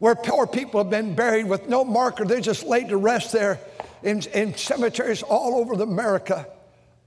where 0.04 0.16
poor 0.16 0.46
people 0.46 0.82
have 0.82 0.90
been 0.90 1.16
buried 1.16 1.48
with 1.48 1.70
no 1.70 1.86
marker. 1.86 2.26
They're 2.26 2.42
just 2.42 2.66
laid 2.66 2.90
to 2.90 2.98
rest 2.98 3.32
there 3.32 3.58
in, 4.02 4.22
in 4.34 4.54
cemeteries 4.54 5.24
all 5.24 5.56
over 5.56 5.82
America. 5.82 6.46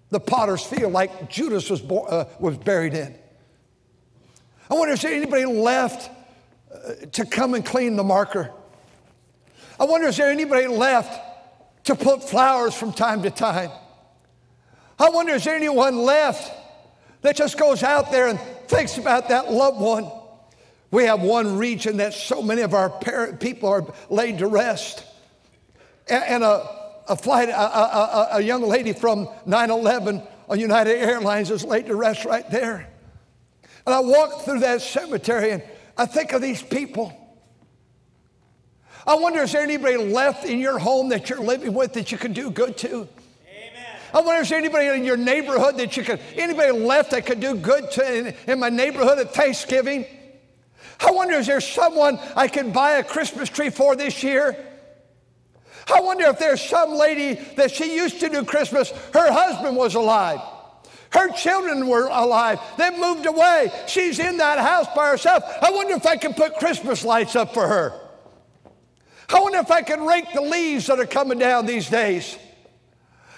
The 0.09 0.19
potter's 0.19 0.65
field, 0.65 0.95
like 0.95 1.29
Judas 1.29 1.69
was, 1.69 1.83
uh, 1.83 2.25
was 2.41 2.57
buried 2.57 2.95
in. 2.95 3.15
I 4.71 4.75
wonder 4.77 4.95
if 4.95 5.03
there's 5.03 5.15
anybody 5.15 5.45
left 5.45 6.11
uh, 6.73 6.95
to 7.13 7.27
come 7.27 7.53
and 7.53 7.67
clean 7.67 7.97
the 7.97 8.03
marker. 8.03 8.51
I 9.79 9.85
wonder 9.85 10.07
if 10.07 10.17
there 10.17 10.31
anybody 10.31 10.67
left 10.67 11.21
to 11.85 11.95
put 11.95 12.27
flowers 12.27 12.75
from 12.75 12.95
time 12.95 13.25
to 13.25 13.31
time. 13.31 13.73
I 14.99 15.11
wonder 15.11 15.35
if 15.35 15.45
there 15.45 15.55
anyone 15.55 15.99
left 15.99 16.51
that 17.21 17.37
just 17.37 17.59
goes 17.59 17.83
out 17.83 18.11
there 18.11 18.29
and 18.29 18.41
thinks 18.69 18.97
about 18.97 19.29
that 19.29 19.53
loved 19.53 19.83
one. 19.83 20.11
We 20.97 21.05
have 21.05 21.21
one 21.21 21.59
region 21.59 21.99
that 21.99 22.15
so 22.15 22.41
many 22.41 22.63
of 22.63 22.73
our 22.73 22.89
parent 22.89 23.39
people 23.39 23.69
are 23.69 23.85
laid 24.09 24.39
to 24.39 24.47
rest. 24.47 25.05
And 26.09 26.43
a, 26.43 26.67
a 27.07 27.15
flight, 27.15 27.51
a, 27.51 27.55
a, 27.55 28.29
a 28.37 28.41
young 28.41 28.63
lady 28.63 28.95
from 28.95 29.29
9 29.45 29.71
11 29.71 30.23
on 30.49 30.59
United 30.59 30.97
Airlines 30.97 31.51
is 31.51 31.65
laid 31.65 31.85
to 31.89 31.95
rest 31.95 32.25
right 32.25 32.51
there. 32.51 32.89
And 33.85 33.95
I 33.95 34.01
walk 34.01 34.47
through 34.47 34.61
that 34.61 34.81
cemetery 34.81 35.51
and 35.51 35.63
I 35.99 36.07
think 36.07 36.33
of 36.33 36.41
these 36.41 36.63
people. 36.63 37.13
I 39.07 39.17
wonder 39.17 39.43
is 39.43 39.53
there 39.53 39.61
anybody 39.61 39.99
left 39.99 40.47
in 40.47 40.61
your 40.61 40.79
home 40.79 41.11
that 41.11 41.29
you're 41.29 41.43
living 41.43 41.75
with 41.75 41.93
that 41.93 42.11
you 42.11 42.17
can 42.17 42.33
do 42.33 42.51
good 42.51 42.79
to? 42.79 42.89
Amen. 42.89 43.09
I 44.15 44.21
wonder 44.23 44.41
if 44.41 44.49
there's 44.49 44.53
anybody 44.53 44.87
in 44.87 45.05
your 45.05 45.19
neighborhood 45.19 45.77
that 45.77 45.99
you 45.99 46.05
could, 46.05 46.21
anybody 46.37 46.73
left 46.73 47.11
that 47.11 47.27
could 47.27 47.41
do 47.41 47.55
good 47.55 47.91
to 47.91 48.19
in, 48.29 48.35
in 48.47 48.61
my 48.61 48.71
neighborhood 48.71 49.19
at 49.19 49.35
Thanksgiving? 49.35 50.07
I 51.01 51.11
wonder 51.11 51.35
if 51.35 51.47
there's 51.47 51.67
someone 51.67 52.19
I 52.35 52.49
can 52.49 52.73
buy 52.73 52.93
a 52.93 53.05
Christmas 53.05 53.49
tree 53.49 53.71
for 53.71 53.97
this 53.97 54.23
year? 54.23 54.57
I 55.93 56.01
wonder 56.01 56.25
if 56.27 56.39
there's 56.39 56.61
some 56.61 56.93
lady 56.95 57.35
that 57.57 57.71
she 57.71 57.95
used 57.95 58.21
to 58.21 58.29
do 58.29 58.45
Christmas, 58.45 58.91
her 59.13 59.31
husband 59.31 59.77
was 59.77 59.95
alive. 59.95 60.41
Her 61.11 61.31
children 61.31 61.87
were 61.87 62.09
alive. 62.09 62.59
They 62.77 62.91
moved 62.91 63.27
away. 63.27 63.71
She's 63.87 64.19
in 64.19 64.39
that 64.39 64.59
house 64.59 64.87
by 64.95 65.11
herself. 65.11 65.45
I 65.63 65.71
wonder 65.71 65.95
if 65.95 66.05
I 66.05 66.17
can 66.17 66.35
put 66.35 66.57
Christmas 66.57 67.05
lights 67.05 67.37
up 67.37 67.55
for 67.55 67.67
her. 67.67 67.93
I 69.29 69.41
wonder 69.41 69.59
if 69.59 69.71
I 69.71 69.83
can 69.83 70.05
rake 70.05 70.33
the 70.35 70.41
leaves 70.41 70.87
that 70.87 70.99
are 70.99 71.07
coming 71.07 71.39
down 71.39 71.67
these 71.67 71.89
days. 71.89 72.37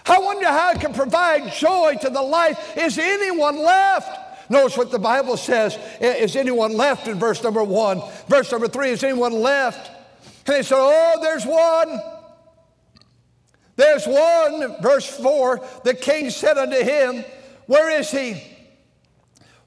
I 0.06 0.18
wonder 0.18 0.46
how 0.46 0.70
I 0.70 0.74
can 0.74 0.94
provide 0.94 1.52
joy 1.52 1.96
to 2.00 2.10
the 2.10 2.22
life. 2.22 2.76
Is 2.76 2.98
anyone 2.98 3.58
left? 3.58 4.17
Notice 4.48 4.76
what 4.76 4.90
the 4.90 4.98
Bible 4.98 5.36
says. 5.36 5.78
Is 6.00 6.36
anyone 6.36 6.76
left 6.76 7.06
in 7.06 7.18
verse 7.18 7.42
number 7.42 7.62
one? 7.62 8.02
Verse 8.28 8.50
number 8.50 8.68
three, 8.68 8.90
is 8.90 9.04
anyone 9.04 9.32
left? 9.32 9.90
And 10.46 10.56
they 10.56 10.62
said, 10.62 10.78
Oh, 10.78 11.18
there's 11.20 11.44
one. 11.44 12.00
There's 13.76 14.06
one. 14.06 14.82
Verse 14.82 15.06
four, 15.06 15.64
the 15.84 15.94
king 15.94 16.30
said 16.30 16.56
unto 16.56 16.82
him, 16.82 17.24
Where 17.66 17.90
is 18.00 18.10
he? 18.10 18.42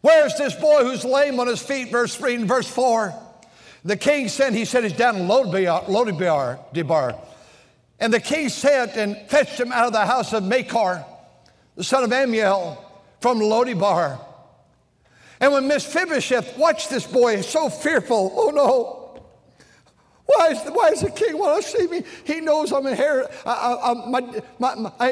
Where's 0.02 0.36
this 0.36 0.56
boy 0.56 0.84
who's 0.84 1.06
lame 1.06 1.40
on 1.40 1.48
his 1.48 1.62
feet? 1.62 1.92
Verse 1.92 2.16
three 2.16 2.36
and 2.36 2.48
verse 2.48 2.68
four. 2.68 3.14
The 3.86 3.98
king 3.98 4.28
said, 4.28 4.54
He 4.54 4.66
said, 4.66 4.84
He's 4.84 4.94
down 4.94 5.16
in 5.16 5.28
Lodebar, 5.28 6.74
Debar. 6.74 7.20
And 8.00 8.12
the 8.12 8.20
king 8.20 8.50
sent 8.50 8.98
and 8.98 9.16
fetched 9.30 9.60
him 9.60 9.72
out 9.72 9.86
of 9.86 9.94
the 9.94 10.06
house 10.06 10.34
of 10.34 10.44
Machir, 10.44 11.06
the 11.76 11.84
son 11.84 12.04
of 12.04 12.10
Ammiel, 12.10 12.78
from 13.20 13.40
Lodebar. 13.40 14.20
And 15.42 15.52
when 15.52 15.68
Mephibosheth 15.68 16.56
watched 16.56 16.92
this 16.92 17.06
boy, 17.06 17.42
so 17.42 17.68
fearful, 17.68 18.32
oh 18.36 18.50
no. 18.52 18.98
Why, 20.28 20.50
is 20.50 20.64
the, 20.64 20.72
why 20.72 20.92
the 20.92 21.10
king 21.10 21.38
want 21.38 21.64
to 21.64 21.68
see 21.68 21.88
me? 21.88 22.04
He 22.26 22.40
knows 22.42 22.72
I'm 22.72 22.86
inherit. 22.86 23.32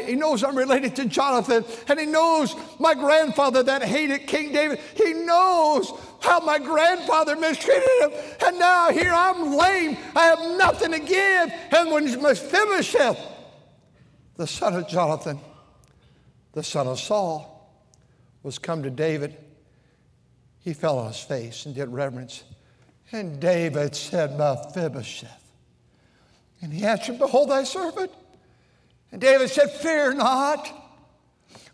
he 0.06 0.16
knows 0.16 0.44
I'm 0.44 0.56
related 0.56 0.96
to 0.98 1.06
Jonathan, 1.08 1.66
and 1.88 2.00
he 2.00 2.06
knows 2.06 2.56
my 2.80 2.94
grandfather 2.94 3.64
that 3.64 3.84
hated 3.84 4.28
King 4.28 4.54
David. 4.54 4.80
He 4.96 5.14
knows 5.14 5.92
how 6.22 6.40
my 6.42 6.60
grandfather 6.60 7.36
mistreated 7.36 7.90
him, 8.02 8.12
and 8.46 8.60
now 8.60 8.92
here 8.92 9.12
I'm 9.12 9.58
lame. 9.58 9.98
I 10.16 10.26
have 10.26 10.58
nothing 10.58 10.92
to 10.92 11.00
give. 11.00 11.52
And 11.72 11.92
when 11.92 12.06
Mephibosheth, 12.22 13.20
the 14.38 14.48
son 14.48 14.76
of 14.76 14.88
Jonathan, 14.88 15.40
the 16.54 16.64
son 16.64 16.88
of 16.88 17.00
Saul, 17.00 17.68
was 18.44 18.60
come 18.60 18.84
to 18.84 18.92
David 18.92 19.36
he 20.62 20.74
fell 20.74 21.00
on 21.00 21.08
his 21.08 21.20
face 21.20 21.66
and 21.66 21.74
did 21.74 21.90
reverence. 21.90 22.44
And 23.12 23.40
David 23.40 23.96
said, 23.96 24.38
Mephibosheth. 24.38 25.52
And 26.62 26.74
he 26.74 26.86
answered, 26.86 27.18
Behold 27.18 27.50
thy 27.50 27.64
servant. 27.64 28.12
And 29.12 29.22
David 29.22 29.50
said, 29.50 29.72
Fear 29.72 30.16
not, 30.16 30.70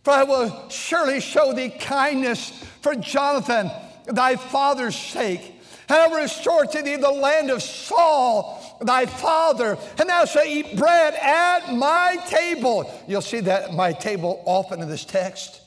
for 0.03 0.11
I 0.11 0.23
will 0.23 0.69
surely 0.69 1.19
show 1.19 1.53
thee 1.53 1.69
kindness 1.69 2.51
for 2.81 2.95
Jonathan, 2.95 3.71
thy 4.05 4.35
father's 4.35 4.95
sake. 4.95 5.53
And 5.89 5.97
I 5.97 6.07
will 6.07 6.21
restore 6.21 6.65
to 6.65 6.81
thee 6.81 6.95
the 6.95 7.09
land 7.09 7.51
of 7.51 7.61
Saul, 7.61 8.77
thy 8.81 9.05
father, 9.05 9.77
and 9.99 10.09
thou 10.09 10.25
shalt 10.25 10.47
eat 10.47 10.77
bread 10.77 11.15
at 11.15 11.73
my 11.73 12.17
table. 12.27 12.91
You'll 13.07 13.21
see 13.21 13.41
that 13.41 13.73
my 13.73 13.91
table 13.93 14.41
often 14.45 14.81
in 14.81 14.89
this 14.89 15.05
text. 15.05 15.61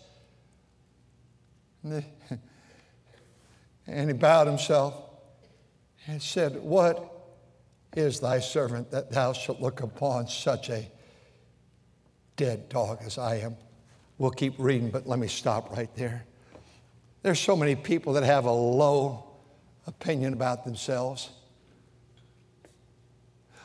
And 3.89 4.11
he 4.11 4.15
bowed 4.15 4.47
himself 4.47 4.95
and 6.07 6.23
said, 6.23 6.57
What 6.57 7.11
is 7.97 8.21
thy 8.21 8.39
servant 8.39 8.91
that 8.91 9.11
thou 9.11 9.33
shalt 9.33 9.61
look 9.61 9.81
upon 9.81 10.29
such 10.29 10.69
a 10.69 10.89
dead 12.37 12.69
dog 12.69 12.99
as 13.03 13.17
I 13.17 13.37
am? 13.37 13.57
We'll 14.19 14.31
keep 14.31 14.55
reading, 14.59 14.91
but 14.91 15.07
let 15.07 15.19
me 15.19 15.27
stop 15.27 15.75
right 15.75 15.93
there. 15.97 16.25
There's 17.23 17.41
so 17.41 17.57
many 17.57 17.75
people 17.75 18.13
that 18.13 18.25
have 18.25 18.45
a 18.45 18.53
low 18.53 19.25
opinion 19.87 20.35
about 20.35 20.65
themselves. 20.65 21.31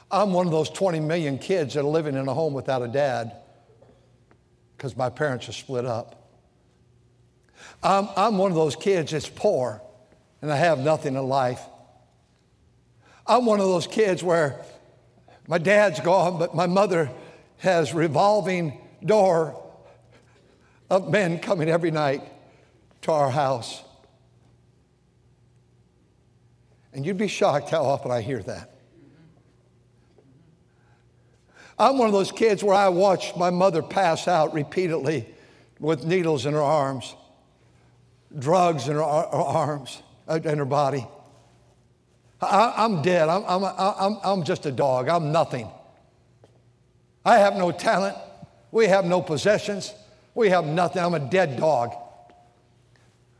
I'm 0.10 0.32
one 0.32 0.46
of 0.46 0.52
those 0.54 0.70
20 0.70 1.02
million 1.02 1.38
kids 1.38 1.74
that 1.74 1.82
are 1.82 1.84
living 1.84 2.16
in 2.16 2.28
a 2.28 2.34
home 2.34 2.54
without 2.54 2.82
a 2.82 2.88
dad 2.88 3.36
because 4.78 4.96
my 4.96 5.10
parents 5.10 5.50
are 5.50 5.54
split 5.54 5.86
up. 5.86 6.30
I'm, 7.82 8.08
I'm 8.16 8.38
one 8.38 8.52
of 8.52 8.56
those 8.56 8.76
kids 8.76 9.12
that's 9.12 9.28
poor 9.28 9.82
and 10.44 10.52
I 10.52 10.58
have 10.58 10.80
nothing 10.80 11.16
in 11.16 11.24
life. 11.24 11.62
I'm 13.26 13.46
one 13.46 13.62
of 13.62 13.66
those 13.66 13.88
kids 13.88 14.22
where 14.22 14.60
my 15.48 15.58
dad's 15.58 16.02
gone, 16.02 16.38
but 16.38 16.54
my 16.54 16.68
mother 16.68 17.10
has 17.60 17.94
revolving 17.94 18.78
door 19.06 19.58
of 20.90 21.10
men 21.10 21.40
coming 21.40 21.70
every 21.70 21.92
night 21.92 22.24
to 23.04 23.14
our 23.14 23.30
house. 23.30 23.84
And 26.92 27.06
you'd 27.06 27.18
be 27.18 27.30
shocked 27.30 27.70
how 27.70 27.86
often 27.86 28.12
I 28.12 28.20
hear 28.20 28.44
that. 28.44 28.76
I'm 31.80 31.98
one 31.98 32.08
of 32.08 32.14
those 32.14 32.34
kids 32.34 32.66
where 32.66 32.76
I 32.76 32.90
watched 32.90 33.38
my 33.38 33.50
mother 33.50 33.82
pass 33.82 34.28
out 34.28 34.54
repeatedly 34.54 35.26
with 35.80 36.04
needles 36.04 36.46
in 36.46 36.54
her 36.54 36.62
arms, 36.62 37.16
drugs 38.38 38.90
in 38.90 38.96
her 38.96 39.04
arms 39.04 40.04
Uh, 40.28 40.40
in 40.44 40.58
her 40.58 40.66
body. 40.66 41.06
I, 42.42 42.86
am 42.86 43.02
dead. 43.02 43.28
I'm, 43.30 43.44
I'm, 43.46 43.64
I'm, 43.64 44.18
I'm 44.24 44.44
just 44.44 44.66
a 44.66 44.72
dog. 44.72 45.10
I'm 45.10 45.32
nothing. 45.32 45.70
I 47.26 47.40
have 47.40 47.56
no 47.56 47.72
talent. 47.72 48.18
We 48.72 48.88
have 48.88 49.06
no 49.06 49.22
possessions. 49.22 49.94
We 50.34 50.50
have 50.50 50.66
nothing. 50.66 51.04
I'm 51.04 51.14
a 51.14 51.20
dead 51.20 51.58
dog. 51.58 51.94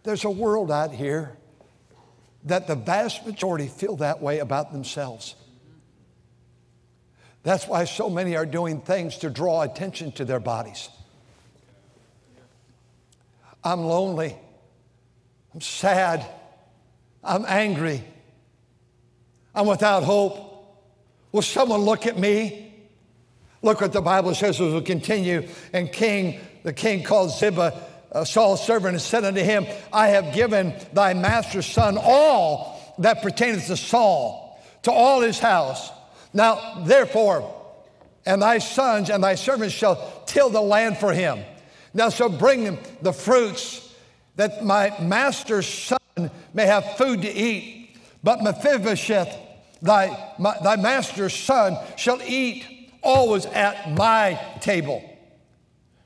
There's 0.04 0.26
a 0.26 0.30
world 0.30 0.72
out 0.72 0.92
here 0.92 1.38
that 2.46 2.68
the 2.68 2.76
vast 2.76 3.26
majority 3.26 3.68
feel 3.68 3.98
that 3.98 4.22
way 4.22 4.40
about 4.40 4.74
themselves. 4.74 5.36
That's 7.44 7.68
why 7.68 7.86
so 7.86 8.10
many 8.10 8.36
are 8.36 8.46
doing 8.46 8.82
things 8.82 9.18
to 9.20 9.30
draw 9.30 9.62
attention 9.62 10.12
to 10.14 10.26
their 10.26 10.40
bodies. 10.40 10.90
I'm 13.64 13.82
lonely. 13.82 14.36
I'm 15.54 15.62
sad. 15.62 16.26
I'm 17.24 17.46
angry. 17.48 18.04
I'm 19.56 19.68
without 19.68 20.04
hope. 20.04 20.50
Will 21.32 21.42
someone 21.42 21.82
look 21.82 22.06
at 22.06 22.18
me? 22.18 22.74
Look 23.62 23.82
what 23.82 23.94
the 23.94 24.02
Bible 24.02 24.36
says 24.36 24.60
as 24.60 24.74
we 24.74 24.82
continue. 24.82 25.48
And 25.72 25.92
King, 25.92 26.40
the 26.64 26.74
king 26.74 27.04
called 27.04 27.32
Ziba, 27.32 27.82
uh, 28.12 28.24
Saul's 28.26 28.66
servant, 28.66 28.94
and 28.94 29.02
said 29.02 29.24
unto 29.24 29.42
him, 29.42 29.66
I 29.92 30.10
have 30.10 30.34
given 30.34 30.74
thy 30.92 31.14
master's 31.14 31.66
son 31.66 31.98
all 32.00 32.96
that 33.00 33.22
pertaineth 33.22 33.68
to 33.68 33.78
Saul, 33.78 34.62
to 34.84 34.92
all 34.92 35.22
his 35.22 35.40
house. 35.40 35.90
Now, 36.34 36.84
therefore, 36.86 37.62
and 38.26 38.42
thy 38.42 38.58
sons 38.58 39.10
and 39.10 39.24
thy 39.24 39.36
servants 39.36 39.74
shall 39.74 40.24
till 40.26 40.50
the 40.50 40.62
land 40.62 40.98
for 40.98 41.14
him. 41.14 41.40
Now, 41.94 42.10
so 42.10 42.28
bring 42.28 42.64
him 42.64 42.78
the 43.02 43.14
fruits 43.14 43.94
that 44.36 44.64
my 44.64 44.98
master's 45.00 45.68
son 45.68 46.00
may 46.54 46.66
have 46.66 46.98
food 46.98 47.22
to 47.22 47.32
eat. 47.32 47.98
But 48.24 48.42
Mephibosheth, 48.42 49.36
thy, 49.82 50.34
my, 50.40 50.56
thy 50.64 50.76
master's 50.76 51.34
son, 51.34 51.78
shall 51.98 52.22
eat 52.22 52.92
always 53.02 53.46
at 53.46 53.92
my 53.92 54.40
table. 54.62 55.04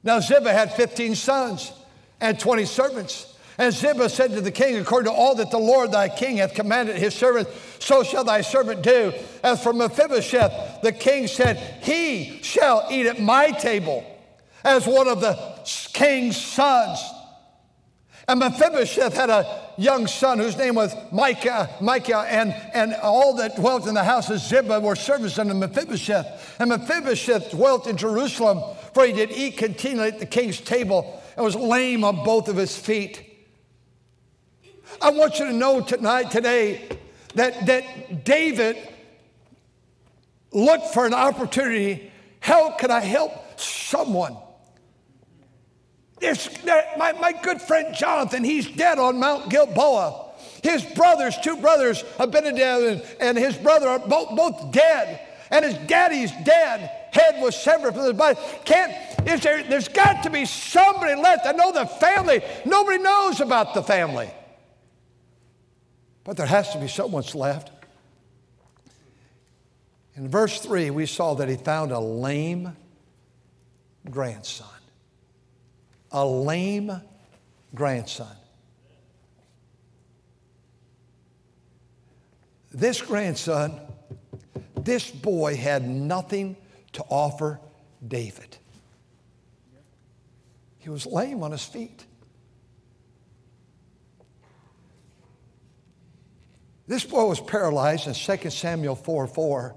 Now, 0.04 0.20
Ziba 0.20 0.52
had 0.52 0.74
15 0.74 1.16
sons 1.16 1.72
and 2.20 2.40
20 2.40 2.66
servants. 2.66 3.34
And 3.60 3.74
Ziba 3.74 4.08
said 4.10 4.32
to 4.32 4.42
the 4.42 4.52
king, 4.52 4.78
According 4.78 5.12
to 5.12 5.18
all 5.18 5.36
that 5.36 5.50
the 5.50 5.58
Lord 5.58 5.92
thy 5.92 6.10
king 6.10 6.38
hath 6.38 6.54
commanded 6.54 6.96
his 6.96 7.16
servant, 7.16 7.48
so 7.80 8.04
shall 8.04 8.24
thy 8.24 8.42
servant 8.42 8.84
do. 8.84 9.14
As 9.44 9.62
for 9.62 9.74
Mephibosheth, 9.74 10.82
the 10.84 10.92
king 10.92 11.28
said, 11.28 11.58
He 11.82 12.40
shall 12.44 12.88
eat 12.92 13.08
at 13.08 13.20
my 13.20 13.52
table 13.52 14.06
as 14.64 14.86
one 14.86 15.08
of 15.08 15.22
the 15.22 15.34
king's 15.94 16.38
sons. 16.38 17.00
And 18.30 18.42
Mephibosheth 18.42 19.14
had 19.14 19.30
a 19.30 19.72
young 19.78 20.06
son 20.06 20.40
whose 20.40 20.58
name 20.58 20.76
was 20.76 20.94
Micah, 21.14 21.70
Micah, 21.80 22.26
and, 22.28 22.54
and 22.74 22.94
all 22.96 23.34
that 23.36 23.56
dwelt 23.56 23.88
in 23.88 23.94
the 23.94 24.04
house 24.04 24.30
of 24.30 24.40
Ziba 24.40 24.82
were 24.82 24.98
servants 24.98 25.40
unto 25.40 25.54
Mephibosheth. 25.54 26.58
And 26.60 26.70
Mephibosheth 26.70 27.52
dwelt 27.52 27.88
in 27.88 27.96
Jerusalem, 27.96 28.62
for 28.94 29.06
he 29.06 29.14
did 29.14 29.32
eat 29.32 29.58
continually 29.58 30.10
at 30.10 30.20
the 30.20 30.26
king's 30.26 30.60
table 30.60 31.22
and 31.38 31.46
was 31.46 31.56
lame 31.56 32.04
on 32.04 32.26
both 32.26 32.50
of 32.50 32.58
his 32.58 32.76
feet. 32.76 33.24
I 35.02 35.12
want 35.12 35.40
you 35.40 35.46
to 35.46 35.54
know 35.54 35.80
tonight, 35.80 36.30
today, 36.30 36.90
that, 37.36 37.66
that 37.68 38.26
David 38.26 38.78
looked 40.52 40.94
for 40.94 41.06
an 41.06 41.14
opportunity. 41.14 42.12
How 42.42 42.72
can 42.72 42.92
I 42.92 43.00
help 43.00 43.58
someone? 43.58 44.36
There's, 46.28 46.66
my, 46.98 47.14
my 47.14 47.32
good 47.32 47.62
friend 47.62 47.96
Jonathan, 47.96 48.44
he's 48.44 48.70
dead 48.70 49.00
on 49.00 49.18
Mount 49.18 49.50
Gilboa. 49.50 50.26
His 50.62 50.84
brothers, 50.84 51.38
two 51.42 51.56
brothers, 51.56 52.04
dead, 52.20 52.84
and, 52.84 53.02
and 53.22 53.38
his 53.38 53.56
brother 53.56 53.88
are 53.88 54.00
both, 54.00 54.36
both 54.36 54.74
dead. 54.74 55.22
And 55.52 55.64
his 55.64 55.76
daddy's 55.88 56.34
dead. 56.44 56.92
Head 57.14 57.42
was 57.42 57.56
severed 57.56 57.94
from 57.94 58.04
his 58.04 58.14
body. 58.14 58.38
Can't, 58.66 58.92
is 59.26 59.40
there, 59.40 59.64
there's 59.64 59.88
got 59.88 60.24
to 60.24 60.30
be 60.30 60.44
somebody 60.44 61.16
left. 61.16 61.46
I 61.46 61.54
know 61.54 61.72
the 61.72 61.86
family. 61.86 62.42
Nobody 62.66 63.02
knows 63.02 63.40
about 63.40 63.74
the 63.74 63.82
family. 63.82 64.30
But 66.26 66.36
there 66.36 66.46
has 66.46 66.74
to 66.74 66.78
be 66.78 66.90
someone's 66.90 67.36
left. 67.36 67.72
In 70.18 70.28
verse 70.28 70.60
3, 70.60 70.90
we 70.90 71.06
saw 71.06 71.36
that 71.36 71.48
he 71.48 71.56
found 71.56 71.94
a 71.94 72.00
lame 72.00 72.76
grandson. 74.10 74.77
A 76.12 76.26
lame 76.26 77.02
grandson. 77.76 78.36
This 82.72 83.02
grandson, 83.02 83.80
this 84.76 85.10
boy 85.10 85.56
had 85.56 85.88
nothing 85.88 86.56
to 86.94 87.04
offer 87.10 87.60
David. 88.06 88.58
He 90.80 90.90
was 90.90 91.06
lame 91.06 91.44
on 91.44 91.52
his 91.52 91.66
feet. 91.66 92.06
This 96.88 97.04
boy 97.04 97.26
was 97.26 97.42
paralyzed 97.42 98.08
in 98.08 98.14
2 98.14 98.50
Samuel 98.50 98.96
4 98.96 99.28
4 99.28 99.76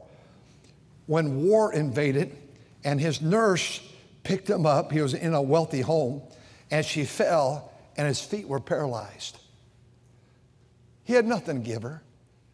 when 1.06 1.42
war 1.42 1.72
invaded, 1.72 2.36
and 2.84 3.00
his 3.00 3.20
nurse 3.20 3.80
picked 4.22 4.48
him 4.48 4.66
up. 4.66 4.92
He 4.92 5.00
was 5.00 5.14
in 5.14 5.34
a 5.34 5.42
wealthy 5.42 5.80
home, 5.80 6.22
and 6.70 6.84
she 6.84 7.04
fell, 7.04 7.72
and 7.96 8.06
his 8.06 8.20
feet 8.20 8.48
were 8.48 8.60
paralyzed. 8.60 9.38
He 11.04 11.14
had 11.14 11.26
nothing 11.26 11.62
to 11.62 11.66
give 11.66 11.82
her, 11.82 12.02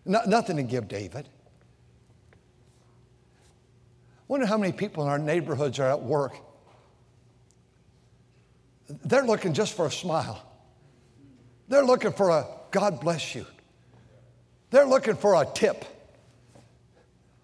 no, 0.05 0.21
nothing 0.27 0.57
to 0.57 0.63
give 0.63 0.89
David. 0.89 1.29
Wonder 4.29 4.47
how 4.47 4.59
many 4.59 4.73
people 4.73 5.05
in 5.05 5.09
our 5.09 5.19
neighborhoods 5.19 5.79
are 5.79 5.91
at 5.91 6.03
work. 6.03 6.35
They're 9.05 9.25
looking 9.25 9.53
just 9.53 9.75
for 9.75 9.87
a 9.87 9.91
smile. 9.91 10.43
They're 11.69 11.85
looking 11.85 12.13
for 12.13 12.31
a 12.31 12.47
God 12.71 13.01
bless 13.01 13.35
you. 13.35 13.47
They're 14.71 14.87
looking 14.87 15.17
for 15.17 15.41
a 15.41 15.47
tip. 15.47 15.85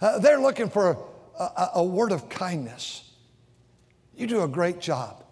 Uh, 0.00 0.18
they're 0.18 0.40
looking 0.40 0.68
for 0.68 0.90
a, 1.38 1.42
a, 1.42 1.70
a 1.76 1.84
word 1.84 2.12
of 2.12 2.28
kindness. 2.28 3.11
You 4.16 4.26
do 4.26 4.42
a 4.42 4.48
great 4.48 4.80
job. 4.80 5.24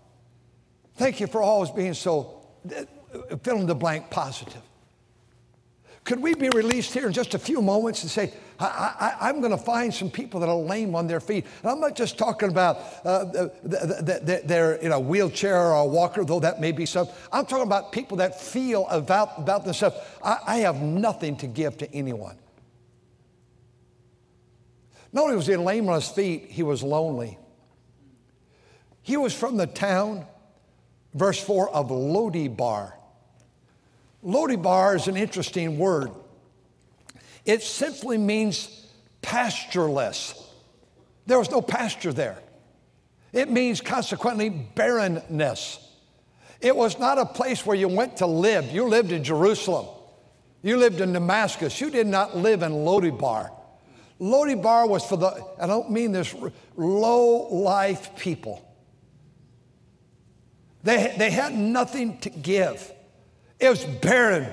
Thank 0.96 1.20
you 1.20 1.26
for 1.26 1.42
always 1.42 1.70
being 1.70 1.94
so 1.94 2.42
uh, 2.74 3.36
fill 3.42 3.56
in 3.56 3.66
the 3.66 3.74
blank 3.74 4.10
positive. 4.10 4.62
Could 6.04 6.20
we 6.20 6.34
be 6.34 6.48
released 6.48 6.92
here 6.94 7.06
in 7.06 7.12
just 7.12 7.34
a 7.34 7.38
few 7.38 7.60
moments 7.60 8.02
and 8.02 8.10
say, 8.10 8.32
I, 8.58 9.28
am 9.28 9.40
going 9.40 9.52
to 9.52 9.58
find 9.58 9.92
some 9.92 10.10
people 10.10 10.40
that 10.40 10.48
are 10.48 10.56
lame 10.56 10.94
on 10.94 11.06
their 11.06 11.20
feet. 11.20 11.46
And 11.62 11.70
I'm 11.70 11.80
not 11.80 11.96
just 11.96 12.18
talking 12.18 12.50
about 12.50 12.78
uh, 13.04 13.24
the, 13.24 13.52
the, 13.62 14.20
the, 14.22 14.42
they're 14.44 14.74
in 14.74 14.92
a 14.92 15.00
wheelchair 15.00 15.56
or 15.56 15.72
a 15.74 15.86
walker, 15.86 16.24
though 16.24 16.40
that 16.40 16.60
may 16.60 16.72
be 16.72 16.84
some. 16.84 17.08
I'm 17.32 17.46
talking 17.46 17.66
about 17.66 17.92
people 17.92 18.18
that 18.18 18.40
feel 18.40 18.86
about, 18.88 19.38
about 19.38 19.64
themselves. 19.64 19.96
I, 20.22 20.38
I 20.46 20.56
have 20.58 20.82
nothing 20.82 21.36
to 21.38 21.46
give 21.46 21.78
to 21.78 21.94
anyone. 21.94 22.36
Not 25.12 25.24
only 25.24 25.36
was 25.36 25.46
he 25.46 25.56
lame 25.56 25.88
on 25.88 25.94
his 25.94 26.08
feet, 26.08 26.46
he 26.50 26.62
was 26.62 26.82
lonely. 26.82 27.38
He 29.02 29.16
was 29.16 29.34
from 29.34 29.56
the 29.56 29.66
town, 29.66 30.26
verse 31.14 31.42
4, 31.42 31.70
of 31.70 31.88
Lodebar. 31.88 32.92
Lodebar 34.24 34.96
is 34.96 35.08
an 35.08 35.16
interesting 35.16 35.78
word. 35.78 36.10
It 37.44 37.62
simply 37.62 38.18
means 38.18 38.86
pastureless. 39.22 40.34
There 41.26 41.38
was 41.38 41.50
no 41.50 41.62
pasture 41.62 42.12
there. 42.12 42.38
It 43.32 43.50
means, 43.50 43.80
consequently, 43.80 44.50
barrenness. 44.50 45.78
It 46.60 46.76
was 46.76 46.98
not 46.98 47.18
a 47.18 47.24
place 47.24 47.64
where 47.64 47.76
you 47.76 47.88
went 47.88 48.18
to 48.18 48.26
live. 48.26 48.70
You 48.70 48.84
lived 48.84 49.12
in 49.12 49.24
Jerusalem. 49.24 49.86
You 50.62 50.76
lived 50.76 51.00
in 51.00 51.12
Damascus. 51.12 51.80
You 51.80 51.90
did 51.90 52.06
not 52.06 52.36
live 52.36 52.62
in 52.62 52.72
Lodebar. 52.72 53.50
Lodebar 54.20 54.86
was 54.86 55.04
for 55.04 55.16
the, 55.16 55.46
I 55.58 55.66
don't 55.66 55.90
mean 55.90 56.12
this, 56.12 56.34
low 56.76 57.48
life 57.48 58.14
people. 58.16 58.66
They, 60.82 61.14
they 61.18 61.30
had 61.30 61.54
nothing 61.54 62.18
to 62.20 62.30
give. 62.30 62.90
It 63.58 63.68
was 63.68 63.84
barren. 63.84 64.52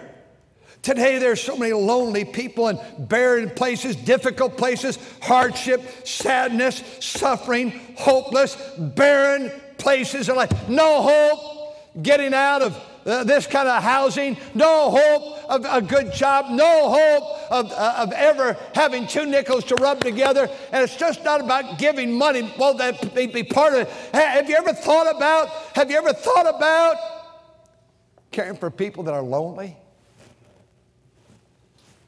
Today, 0.81 1.17
there's 1.17 1.41
so 1.41 1.57
many 1.57 1.73
lonely 1.73 2.25
people 2.25 2.67
in 2.67 2.79
barren 2.99 3.49
places, 3.49 3.95
difficult 3.95 4.57
places, 4.57 4.99
hardship, 5.21 5.81
sadness, 6.05 6.83
suffering, 6.99 7.71
hopeless, 7.97 8.55
barren 8.77 9.51
places. 9.77 10.29
And 10.29 10.37
like, 10.37 10.69
no 10.69 11.01
hope 11.01 12.03
getting 12.03 12.33
out 12.33 12.61
of 12.61 12.77
uh, 13.07 13.23
this 13.23 13.47
kind 13.47 13.67
of 13.67 13.81
housing, 13.81 14.37
no 14.53 14.91
hope 14.91 15.49
of 15.49 15.65
a 15.65 15.81
good 15.81 16.13
job, 16.13 16.51
no 16.51 16.89
hope 16.89 17.51
of, 17.51 17.71
uh, 17.71 17.95
of 17.97 18.11
ever 18.11 18.57
having 18.75 19.07
two 19.07 19.25
nickels 19.25 19.63
to 19.65 19.75
rub 19.75 20.01
together. 20.01 20.49
And 20.71 20.83
it's 20.83 20.95
just 20.95 21.23
not 21.23 21.41
about 21.41 21.79
giving 21.79 22.11
money. 22.11 22.53
Well, 22.59 22.75
that 22.75 23.15
be, 23.15 23.27
be 23.27 23.43
part 23.43 23.73
of 23.73 23.79
it. 23.81 23.89
Have 24.13 24.49
you 24.49 24.55
ever 24.55 24.73
thought 24.73 25.15
about, 25.15 25.49
have 25.75 25.89
you 25.89 25.97
ever 25.97 26.13
thought 26.13 26.53
about 26.53 26.97
caring 28.31 28.57
for 28.57 28.69
people 28.69 29.03
that 29.03 29.13
are 29.13 29.23
lonely? 29.23 29.77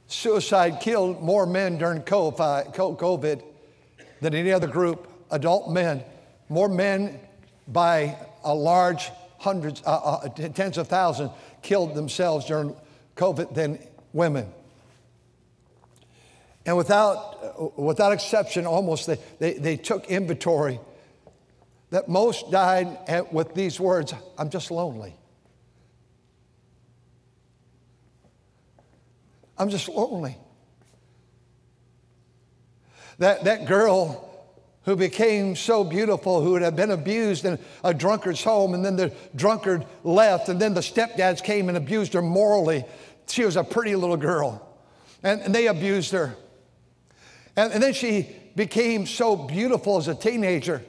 suicide 0.09 0.79
killed 0.81 1.21
more 1.21 1.45
men 1.45 1.77
during 1.77 2.01
COVID 2.01 3.43
than 4.21 4.33
any 4.33 4.51
other 4.51 4.67
group, 4.67 5.07
adult 5.31 5.69
men. 5.69 6.03
More 6.49 6.67
men 6.67 7.19
by 7.67 8.17
a 8.43 8.53
large 8.53 9.11
hundreds, 9.39 9.81
uh, 9.85 9.89
uh, 9.89 10.29
tens 10.29 10.77
of 10.77 10.87
thousands 10.87 11.31
killed 11.61 11.95
themselves 11.95 12.45
during 12.45 12.75
COVID 13.15 13.55
than 13.55 13.79
women. 14.13 14.47
And 16.65 16.77
without, 16.77 17.39
uh, 17.59 17.81
without 17.81 18.11
exception, 18.11 18.67
almost 18.67 19.07
they, 19.07 19.17
they, 19.39 19.53
they 19.53 19.77
took 19.77 20.05
inventory 20.09 20.79
that 21.89 22.07
most 22.07 22.51
died 22.51 22.99
at, 23.07 23.33
with 23.33 23.55
these 23.55 23.79
words 23.79 24.13
I'm 24.37 24.49
just 24.49 24.69
lonely. 24.69 25.15
I'm 29.57 29.69
just 29.69 29.89
lonely. 29.89 30.37
That, 33.17 33.43
that 33.45 33.65
girl 33.65 34.28
who 34.83 34.95
became 34.95 35.55
so 35.55 35.83
beautiful, 35.83 36.41
who 36.41 36.55
had 36.55 36.75
been 36.75 36.91
abused 36.91 37.45
in 37.45 37.59
a 37.83 37.93
drunkard's 37.93 38.43
home, 38.43 38.73
and 38.73 38.83
then 38.83 38.95
the 38.95 39.13
drunkard 39.35 39.85
left, 40.03 40.49
and 40.49 40.59
then 40.59 40.73
the 40.73 40.81
stepdads 40.81 41.43
came 41.43 41.67
and 41.67 41.77
abused 41.77 42.13
her 42.13 42.21
morally. 42.21 42.85
She 43.27 43.45
was 43.45 43.55
a 43.55 43.63
pretty 43.63 43.95
little 43.95 44.17
girl, 44.17 44.67
and, 45.21 45.41
and 45.41 45.53
they 45.53 45.67
abused 45.67 46.11
her. 46.13 46.35
And, 47.55 47.73
and 47.73 47.83
then 47.83 47.93
she 47.93 48.35
became 48.55 49.05
so 49.05 49.35
beautiful 49.35 49.97
as 49.97 50.07
a 50.07 50.15
teenager. 50.15 50.81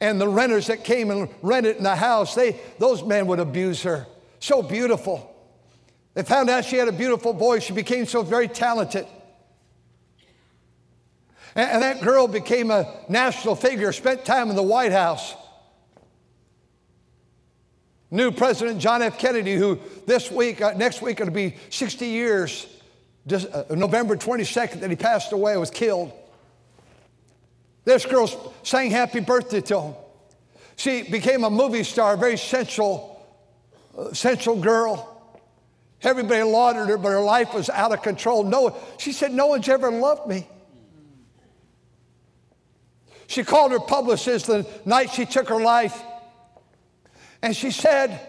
And 0.00 0.20
the 0.20 0.28
renters 0.28 0.66
that 0.66 0.84
came 0.84 1.10
and 1.10 1.28
rented 1.42 1.76
in 1.76 1.84
the 1.84 1.96
house, 1.96 2.34
they, 2.34 2.60
those 2.78 3.02
men 3.02 3.26
would 3.28 3.38
abuse 3.38 3.82
her. 3.84 4.06
So 4.40 4.62
beautiful. 4.62 5.32
They 6.14 6.22
found 6.24 6.50
out 6.50 6.64
she 6.64 6.76
had 6.76 6.88
a 6.88 6.92
beautiful 6.92 7.32
voice. 7.32 7.62
She 7.62 7.72
became 7.72 8.06
so 8.06 8.22
very 8.22 8.48
talented. 8.48 9.06
And, 11.54 11.82
that 11.82 12.00
girl 12.00 12.28
became 12.28 12.70
a 12.70 12.94
national 13.08 13.56
figure, 13.56 13.92
spent 13.92 14.24
time 14.24 14.50
in 14.50 14.56
the 14.56 14.62
White 14.62 14.92
House. 14.92 15.34
New 18.10 18.30
President 18.30 18.78
John 18.78 19.02
F. 19.02 19.18
Kennedy, 19.18 19.54
who 19.54 19.78
this 20.06 20.30
week, 20.30 20.60
uh, 20.60 20.72
next 20.76 21.00
week, 21.02 21.20
it'll 21.20 21.32
be 21.32 21.56
60 21.70 22.06
years, 22.06 22.66
uh, 23.30 23.64
November 23.70 24.16
22nd, 24.16 24.80
that 24.80 24.90
he 24.90 24.96
passed 24.96 25.32
away, 25.32 25.56
was 25.56 25.70
killed. 25.70 26.12
This 27.84 28.04
girl 28.06 28.54
sang 28.62 28.90
happy 28.90 29.20
birthday 29.20 29.60
to 29.62 29.80
him. 29.80 29.94
She 30.76 31.02
became 31.02 31.44
a 31.44 31.50
movie 31.50 31.84
star, 31.84 32.14
a 32.14 32.16
very 32.16 32.36
sensual, 32.36 33.26
uh, 33.96 34.12
sensual 34.12 34.56
girl. 34.56 35.08
Everybody 36.02 36.42
lauded 36.42 36.88
her, 36.88 36.98
but 36.98 37.10
her 37.10 37.20
life 37.20 37.54
was 37.54 37.70
out 37.70 37.92
of 37.92 38.02
control. 38.02 38.44
No, 38.44 38.76
she 38.98 39.12
said, 39.12 39.32
No 39.32 39.46
one's 39.46 39.68
ever 39.68 39.90
loved 39.90 40.26
me. 40.26 40.46
She 43.26 43.44
called 43.44 43.72
her 43.72 43.80
publicist 43.80 44.46
the 44.46 44.66
night 44.84 45.10
she 45.10 45.24
took 45.24 45.48
her 45.48 45.60
life, 45.60 46.00
and 47.42 47.56
she 47.56 47.70
said, 47.70 48.20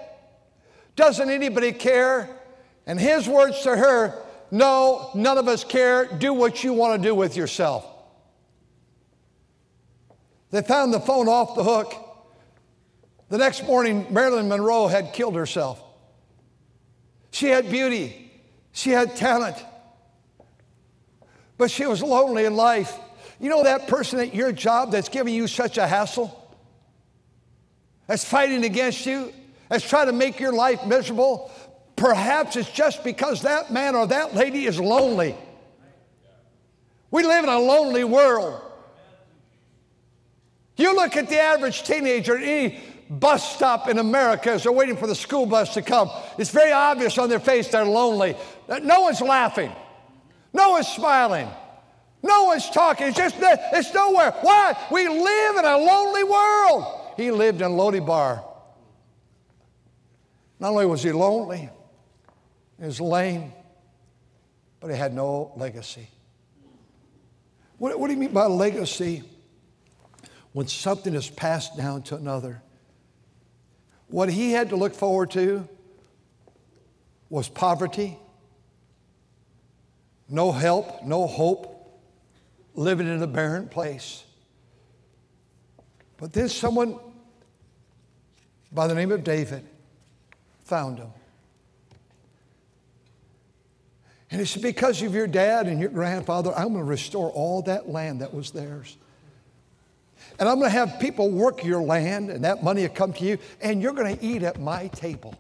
Doesn't 0.96 1.30
anybody 1.30 1.72
care? 1.72 2.30
And 2.86 3.00
his 3.00 3.28
words 3.28 3.62
to 3.64 3.76
her, 3.76 4.22
No, 4.52 5.10
none 5.16 5.38
of 5.38 5.48
us 5.48 5.64
care. 5.64 6.06
Do 6.06 6.34
what 6.34 6.64
you 6.64 6.74
want 6.74 7.02
to 7.02 7.08
do 7.08 7.16
with 7.16 7.36
yourself. 7.36 7.86
They 10.52 10.62
found 10.62 10.94
the 10.94 11.00
phone 11.00 11.28
off 11.28 11.56
the 11.56 11.64
hook. 11.64 11.94
The 13.30 13.40
next 13.40 13.64
morning, 13.64 14.06
Marilyn 14.12 14.48
Monroe 14.48 14.88
had 14.88 15.14
killed 15.14 15.36
herself. 15.36 15.84
She 17.32 17.48
had 17.48 17.72
beauty, 17.72 18.32
she 18.72 18.92
had 18.92 19.16
talent, 19.16 19.58
but 21.58 21.72
she 21.72 21.88
was 21.88 22.04
lonely 22.04 22.46
in 22.46 22.56
life. 22.56 22.96
You 23.44 23.50
know 23.50 23.64
that 23.64 23.90
person 23.90 24.20
at 24.20 24.34
your 24.34 24.54
job 24.54 24.94
that's 24.94 25.10
giving 25.10 25.34
you 25.34 25.48
such 25.48 25.78
a 25.78 25.86
hassle? 25.86 26.32
That's 28.08 28.24
fighting 28.24 28.64
against 28.64 29.06
you? 29.06 29.34
That's 29.68 29.86
trying 29.88 30.08
to 30.08 30.14
make 30.14 30.40
your 30.40 30.54
life 30.54 30.86
miserable? 30.86 31.52
Perhaps 31.98 32.56
it's 32.56 32.72
just 32.72 33.04
because 33.04 33.42
that 33.42 33.70
man 33.70 33.96
or 33.96 34.08
that 34.08 34.34
lady 34.34 34.66
is 34.66 34.80
lonely. 34.80 35.36
We 37.12 37.24
live 37.24 37.44
in 37.44 37.50
a 37.50 37.60
lonely 37.60 38.06
world. 38.06 38.62
You 40.78 40.96
look 40.96 41.18
at 41.18 41.28
the 41.28 41.42
average 41.42 41.84
teenager 41.84 42.38
at 42.38 42.44
any 42.44 42.80
bus 43.10 43.56
stop 43.56 43.90
in 43.90 43.98
America 43.98 44.52
as 44.52 44.64
they're 44.64 44.72
waiting 44.72 44.96
for 44.96 45.06
the 45.06 45.16
school 45.16 45.48
bus 45.48 45.74
to 45.74 45.82
come. 45.82 46.10
It's 46.38 46.50
very 46.50 46.72
obvious 46.72 47.18
on 47.18 47.28
their 47.28 47.42
face 47.42 47.68
they're 47.68 47.84
lonely. 47.84 48.38
No 48.70 49.02
one's 49.02 49.20
laughing, 49.20 49.74
no 50.54 50.70
one's 50.70 50.88
smiling, 50.88 51.50
no 52.24 52.46
one's 52.46 52.70
talking. 52.70 53.08
It's 53.08 53.18
just, 53.18 53.36
it's 53.40 53.94
nowhere. 53.94 54.32
Why? 54.42 54.78
We 54.90 55.10
live 55.10 55.58
in 55.58 55.66
a 55.66 55.78
lonely 55.78 56.24
world. 56.24 57.02
He 57.18 57.30
lived 57.30 57.62
in 57.62 57.76
Lo-debar. 57.76 58.44
Not 60.60 60.70
only 60.72 60.86
was 60.86 61.04
he 61.04 61.12
lonely, 61.12 61.70
he 62.80 62.86
was 62.86 63.02
lame, 63.02 63.52
but 64.80 64.90
he 64.90 64.98
had 64.98 65.14
no 65.14 65.52
legacy. 65.58 66.08
What, 67.78 68.00
what 68.00 68.08
do 68.08 68.14
you 68.14 68.20
mean 68.20 68.32
by 68.32 68.46
legacy? 68.46 69.24
When 70.54 70.68
something 70.68 71.14
is 71.14 71.30
passed 71.30 71.76
down 71.76 72.04
to 72.04 72.16
another. 72.16 72.62
What 74.08 74.30
he 74.30 74.52
had 74.52 74.70
to 74.70 74.76
look 74.76 74.94
forward 74.94 75.32
to 75.32 75.68
was 77.30 77.50
poverty, 77.50 78.18
no 80.30 80.52
help, 80.52 81.04
no 81.04 81.26
hope, 81.26 81.73
living 82.76 83.08
in 83.08 83.22
a 83.22 83.28
barren 83.28 83.68
place. 83.68 84.24
But 86.18 86.34
then 86.34 86.50
someone 86.50 87.00
by 88.72 88.88
the 88.88 88.96
name 88.96 89.12
of 89.12 89.24
David 89.24 89.66
found 90.66 90.98
him. 90.98 91.10
And 94.32 94.40
he 94.40 94.48
said, 94.48 94.64
Because 94.64 95.02
of 95.04 95.14
your 95.14 95.28
dad 95.28 95.68
and 95.68 95.80
your 95.80 95.90
grandfather, 95.90 96.52
I'm 96.56 96.70
going 96.70 96.80
to 96.80 96.84
restore 96.84 97.30
all 97.30 97.62
that 97.64 97.90
land 97.90 98.22
that 98.22 98.34
was 98.34 98.52
theirs. 98.52 98.98
And 100.40 100.50
I'm 100.50 100.58
going 100.58 100.72
to 100.72 100.78
have 100.78 101.00
people 101.00 101.30
work 101.30 101.64
your 101.64 101.84
land, 101.84 102.32
and 102.32 102.44
that 102.44 102.64
money 102.64 102.82
will 102.82 102.90
come 102.90 103.14
to 103.14 103.24
you, 103.24 103.38
and 103.62 103.82
you're 103.82 103.94
going 103.94 104.18
to 104.18 104.26
eat 104.26 104.42
at 104.42 104.60
my 104.60 104.88
table. 104.88 105.36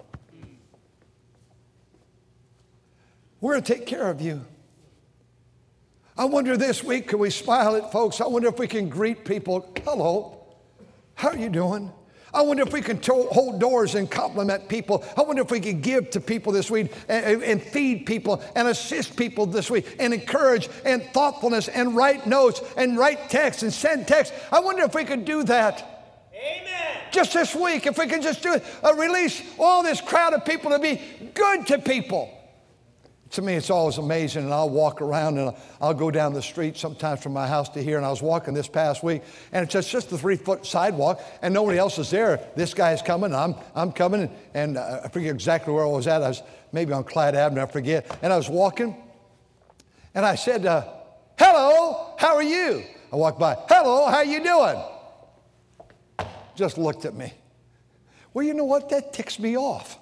We're 3.42 3.54
going 3.54 3.64
to 3.64 3.74
take 3.74 3.88
care 3.88 4.10
of 4.10 4.22
you. 4.22 4.46
I 6.16 6.26
wonder 6.26 6.56
this 6.58 6.84
week, 6.84 7.08
can 7.08 7.20
we 7.20 7.32
smile 7.32 7.76
at 7.76 7.92
folks? 7.92 8.22
I 8.22 8.28
wonder 8.28 8.48
if 8.48 8.60
we 8.60 8.68
can 8.68 8.88
greet 8.88 9.26
people. 9.26 9.74
Hello, 9.84 10.46
how 11.16 11.30
are 11.30 11.38
you 11.38 11.50
doing? 11.50 11.92
I 12.32 12.42
wonder 12.42 12.64
if 12.64 12.74
we 12.74 12.82
can 12.82 13.00
to- 13.00 13.28
hold 13.32 13.60
doors 13.60 13.96
and 13.96 14.10
compliment 14.10 14.68
people. 14.68 15.04
I 15.16 15.22
wonder 15.22 15.42
if 15.42 15.52
we 15.52 15.60
can 15.60 15.82
give 15.82 16.10
to 16.12 16.20
people 16.20 16.52
this 16.52 16.70
week 16.70 16.92
and, 17.08 17.44
and, 17.44 17.62
feed 17.62 18.08
people 18.08 18.44
and 18.56 18.68
assist 18.68 19.16
people 19.16 19.46
this 19.46 19.70
week 19.70 19.96
and 20.00 20.14
encourage 20.14 20.68
and 20.84 21.04
thoughtfulness 21.14 21.68
and 21.68 21.96
write 21.96 22.26
notes 22.26 22.62
and 22.76 22.98
write 22.98 23.30
texts 23.30 23.62
and 23.62 23.72
send 23.72 24.08
texts. 24.08 24.36
I 24.52 24.62
wonder 24.62 24.84
if 24.84 24.96
we 24.96 25.04
could 25.04 25.26
do 25.26 25.44
that. 25.44 26.28
Amen. 26.34 26.98
Just 27.12 27.34
this 27.34 27.54
week, 27.54 27.86
if 27.86 28.00
we 28.00 28.08
can 28.08 28.24
just 28.24 28.42
do 28.42 28.54
it, 28.54 28.64
uh, 28.84 28.96
release 28.96 29.44
all 29.60 29.84
this 29.84 30.02
crowd 30.02 30.34
of 30.34 30.44
people 30.44 30.72
to 30.72 30.80
be 30.80 31.00
good 31.36 31.68
to 31.68 31.78
people 31.78 32.32
to 33.34 33.42
me, 33.42 33.56
it's 33.56 33.72
always 33.72 33.98
amazing. 33.98 34.44
And 34.44 34.54
I'll 34.54 34.70
walk 34.70 35.02
around 35.02 35.38
and 35.40 35.54
I'll 35.82 35.94
go 35.94 36.12
down 36.12 36.34
the 36.34 36.42
street 36.42 36.78
sometimes 36.78 37.22
from 37.22 37.34
my 37.34 37.48
house 37.48 37.68
to 37.70 37.84
here. 37.84 37.98
And 37.98 38.06
I 38.06 38.10
was 38.10 38.22
walking 38.22 38.54
this 38.54 38.68
past 38.68 39.04
week, 39.04 39.24
and 39.52 39.64
it's 39.64 39.74
just, 39.74 39.90
just 39.90 40.12
a 40.12 40.18
three 40.18 40.36
foot 40.36 40.66
sidewalk, 40.66 41.20
and 41.42 41.54
nobody 41.54 41.78
else 41.78 41.98
is 41.98 42.12
there. 42.12 42.40
This 42.56 42.74
guy's 42.74 43.02
coming, 43.02 43.34
I'm, 43.34 43.56
I'm 43.76 43.92
coming, 43.92 44.32
and 44.54 44.78
uh, 44.78 45.02
I 45.04 45.10
forget 45.10 45.34
exactly 45.34 45.74
where 45.74 45.84
I 45.84 45.90
was 45.90 46.08
at. 46.08 46.22
I 46.22 46.30
was 46.30 46.44
maybe 46.72 46.94
on 46.94 47.04
Clyde 47.04 47.36
Avenue, 47.36 47.62
I 47.62 47.66
forget. 47.66 48.18
And 48.22 48.32
I 48.32 48.38
was 48.38 48.50
walking, 48.50 48.96
and 50.14 50.26
I 50.26 50.36
said, 50.36 50.66
uh, 50.66 50.86
Hello, 51.40 52.16
how 52.20 52.36
are 52.36 52.44
you? 52.44 52.84
I 53.12 53.16
walked 53.16 53.40
by, 53.40 53.56
Hello, 53.68 54.08
how 54.08 54.22
you 54.22 54.44
doing? 54.44 54.82
Just 56.56 56.78
looked 56.78 57.06
at 57.06 57.16
me. 57.16 57.34
Well, 58.32 58.46
you 58.46 58.54
know 58.54 58.66
what? 58.66 58.90
That 58.90 59.12
ticks 59.12 59.40
me 59.40 59.58
off. 59.58 59.98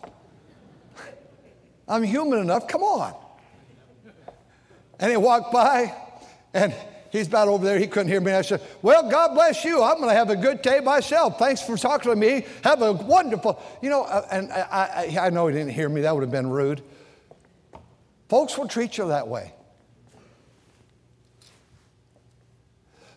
I'm 1.88 2.04
human 2.04 2.40
enough, 2.40 2.68
come 2.68 2.84
on. 2.84 3.21
And 5.02 5.10
he 5.10 5.18
walked 5.18 5.52
by, 5.52 5.94
and 6.54 6.74
he's 7.10 7.28
about 7.28 7.48
over 7.48 7.66
there. 7.66 7.80
He 7.80 7.88
couldn't 7.88 8.10
hear 8.10 8.22
me. 8.22 8.32
I 8.32 8.44
said, 8.44 8.62
Well, 8.84 9.10
God 9.10 9.34
bless 9.34 9.66
you. 9.66 9.82
I'm 9.82 9.98
going 9.98 10.10
to 10.10 10.16
have 10.16 10.30
a 10.30 10.36
good 10.36 10.62
day 10.62 10.80
myself. 10.80 11.40
Thanks 11.40 11.62
for 11.62 11.76
talking 11.76 12.12
to 12.12 12.16
me. 12.16 12.46
Have 12.64 12.84
a 12.84 12.94
wonderful, 12.94 13.62
you 13.82 13.90
know, 13.90 14.04
uh, 14.04 14.28
and 14.32 14.52
I, 14.52 15.10
I, 15.20 15.26
I 15.26 15.30
know 15.32 15.48
he 15.48 15.54
didn't 15.56 15.74
hear 15.74 15.90
me. 15.90 16.02
That 16.02 16.14
would 16.14 16.22
have 16.22 16.32
been 16.32 16.50
rude. 16.50 16.84
Folks 18.30 18.58
will 18.58 18.68
treat 18.68 18.98
you 18.98 19.08
that 19.08 19.28
way. 19.28 19.54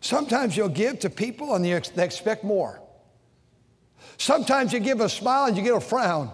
Sometimes 0.00 0.56
you'll 0.56 0.68
give 0.68 0.98
to 1.00 1.10
people 1.10 1.54
and 1.54 1.64
they 1.64 1.72
expect 1.72 2.44
more. 2.44 2.80
Sometimes 4.18 4.72
you 4.72 4.80
give 4.80 5.00
a 5.00 5.08
smile 5.08 5.46
and 5.46 5.56
you 5.56 5.62
get 5.62 5.74
a 5.74 5.80
frown. 5.80 6.30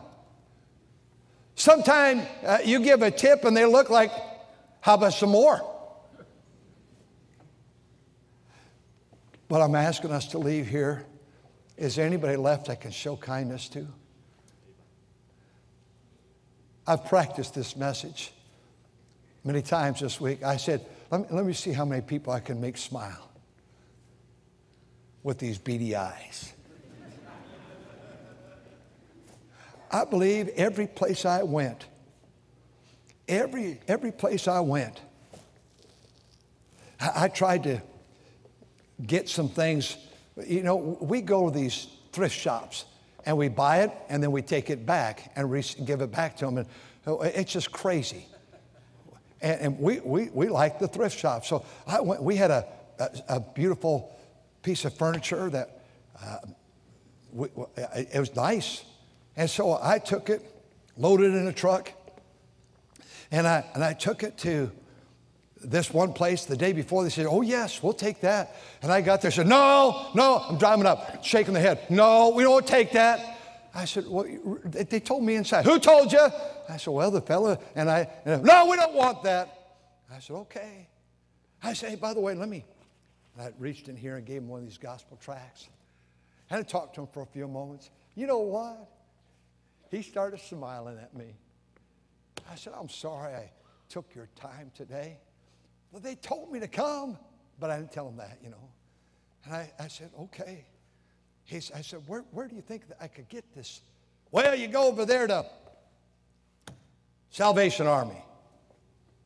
Sometimes 1.56 2.26
uh, 2.44 2.58
you 2.64 2.80
give 2.80 3.02
a 3.02 3.10
tip 3.10 3.44
and 3.44 3.56
they 3.56 3.64
look 3.66 3.90
like, 3.90 4.10
how 4.80 4.94
about 4.94 5.12
some 5.12 5.30
more? 5.30 5.60
But 9.48 9.60
I'm 9.60 9.74
asking 9.74 10.12
us 10.12 10.28
to 10.28 10.38
leave 10.38 10.68
here. 10.68 11.04
Is 11.76 11.96
there 11.96 12.06
anybody 12.06 12.36
left 12.36 12.70
I 12.70 12.76
can 12.76 12.90
show 12.90 13.16
kindness 13.16 13.68
to? 13.70 13.86
I've 16.86 17.04
practiced 17.06 17.54
this 17.54 17.76
message 17.76 18.32
many 19.44 19.62
times 19.62 20.00
this 20.00 20.20
week. 20.20 20.42
I 20.42 20.56
said, 20.56 20.84
let 21.10 21.20
me, 21.22 21.26
let 21.30 21.44
me 21.44 21.52
see 21.52 21.72
how 21.72 21.84
many 21.84 22.02
people 22.02 22.32
I 22.32 22.40
can 22.40 22.60
make 22.60 22.76
smile 22.76 23.30
with 25.22 25.38
these 25.38 25.58
beady 25.58 25.96
eyes. 25.96 26.52
I 29.90 30.04
believe 30.04 30.48
every 30.50 30.86
place 30.86 31.24
I 31.24 31.42
went, 31.42 31.86
every, 33.30 33.80
every 33.88 34.12
place 34.12 34.48
I 34.48 34.60
went, 34.60 35.00
I, 37.00 37.24
I 37.24 37.28
tried 37.28 37.62
to 37.62 37.80
get 39.06 39.28
some 39.28 39.48
things. 39.48 39.96
You 40.46 40.62
know, 40.62 40.76
we 41.00 41.22
go 41.22 41.48
to 41.48 41.56
these 41.56 41.86
thrift 42.12 42.36
shops 42.36 42.84
and 43.24 43.36
we 43.36 43.48
buy 43.48 43.82
it 43.82 43.92
and 44.08 44.22
then 44.22 44.32
we 44.32 44.42
take 44.42 44.68
it 44.68 44.84
back 44.84 45.32
and 45.36 45.50
re- 45.50 45.64
give 45.84 46.02
it 46.02 46.10
back 46.10 46.36
to 46.38 46.46
them. 46.46 46.58
And 46.58 46.66
oh, 47.06 47.22
it's 47.22 47.52
just 47.52 47.72
crazy. 47.72 48.26
And, 49.40 49.60
and 49.60 49.78
we, 49.78 50.00
we, 50.00 50.28
we 50.30 50.48
like 50.48 50.78
the 50.78 50.88
thrift 50.88 51.18
shop. 51.18 51.46
So 51.46 51.64
I 51.86 52.00
went, 52.00 52.22
we 52.22 52.36
had 52.36 52.50
a, 52.50 52.66
a, 52.98 53.10
a 53.36 53.40
beautiful 53.40 54.14
piece 54.62 54.84
of 54.84 54.94
furniture 54.94 55.48
that 55.50 55.82
uh, 56.22 56.36
we, 57.32 57.48
it 57.76 58.18
was 58.18 58.34
nice. 58.34 58.84
And 59.36 59.48
so 59.48 59.78
I 59.80 59.98
took 59.98 60.28
it, 60.28 60.42
loaded 60.96 61.32
it 61.32 61.36
in 61.36 61.46
a 61.46 61.52
truck, 61.52 61.92
and 63.30 63.46
I, 63.46 63.64
and 63.74 63.84
I 63.84 63.92
took 63.92 64.22
it 64.22 64.38
to 64.38 64.70
this 65.62 65.92
one 65.92 66.12
place 66.12 66.46
the 66.46 66.56
day 66.56 66.72
before. 66.72 67.04
They 67.04 67.10
said, 67.10 67.26
Oh, 67.28 67.42
yes, 67.42 67.82
we'll 67.82 67.92
take 67.92 68.20
that. 68.20 68.56
And 68.82 68.90
I 68.90 69.00
got 69.00 69.22
there, 69.22 69.30
said, 69.30 69.46
No, 69.46 70.08
no, 70.14 70.44
I'm 70.48 70.58
driving 70.58 70.86
up, 70.86 71.24
shaking 71.24 71.54
the 71.54 71.60
head. 71.60 71.90
No, 71.90 72.30
we 72.30 72.42
don't 72.42 72.66
take 72.66 72.92
that. 72.92 73.38
I 73.74 73.84
said, 73.84 74.04
well, 74.08 74.26
they 74.64 75.00
told 75.00 75.22
me 75.22 75.36
inside. 75.36 75.64
Who 75.64 75.78
told 75.78 76.12
you? 76.12 76.28
I 76.68 76.76
said, 76.76 76.90
well, 76.90 77.10
the 77.10 77.20
fella. 77.20 77.58
And 77.76 77.88
I, 77.88 78.08
and 78.24 78.42
no, 78.42 78.66
we 78.66 78.76
don't 78.76 78.94
want 78.94 79.22
that. 79.22 79.76
I 80.12 80.18
said, 80.18 80.34
okay. 80.34 80.88
I 81.62 81.72
said, 81.72 81.90
hey, 81.90 81.96
by 81.96 82.14
the 82.14 82.20
way, 82.20 82.34
let 82.34 82.48
me. 82.48 82.64
And 83.36 83.46
I 83.46 83.52
reached 83.58 83.88
in 83.88 83.96
here 83.96 84.16
and 84.16 84.26
gave 84.26 84.38
him 84.38 84.48
one 84.48 84.60
of 84.60 84.66
these 84.66 84.78
gospel 84.78 85.18
tracts. 85.22 85.68
And 86.50 86.58
I 86.58 86.62
talked 86.62 86.96
to 86.96 87.02
him 87.02 87.06
for 87.12 87.22
a 87.22 87.26
few 87.26 87.46
moments. 87.46 87.90
You 88.16 88.26
know 88.26 88.40
what? 88.40 88.88
He 89.90 90.02
started 90.02 90.40
smiling 90.40 90.98
at 90.98 91.14
me. 91.14 91.36
I 92.50 92.56
said, 92.56 92.72
I'm 92.78 92.88
sorry 92.88 93.32
I 93.32 93.50
took 93.88 94.14
your 94.14 94.28
time 94.34 94.72
today. 94.74 95.18
Well, 95.92 96.00
they 96.00 96.16
told 96.16 96.50
me 96.50 96.58
to 96.60 96.68
come, 96.68 97.16
but 97.58 97.70
I 97.70 97.76
didn't 97.78 97.92
tell 97.92 98.06
them 98.06 98.16
that, 98.16 98.38
you 98.42 98.50
know. 98.50 98.70
And 99.44 99.54
I, 99.54 99.72
I 99.78 99.88
said, 99.88 100.10
okay. 100.18 100.64
He, 101.44 101.56
I 101.56 101.82
said, 101.82 102.00
where, 102.06 102.24
where 102.32 102.48
do 102.48 102.56
you 102.56 102.62
think 102.62 102.88
that 102.88 102.98
I 103.00 103.06
could 103.06 103.28
get 103.28 103.44
this? 103.54 103.80
Well, 104.32 104.54
you 104.54 104.68
go 104.68 104.88
over 104.88 105.04
there 105.04 105.26
to 105.26 105.46
Salvation 107.30 107.86
Army. 107.86 108.22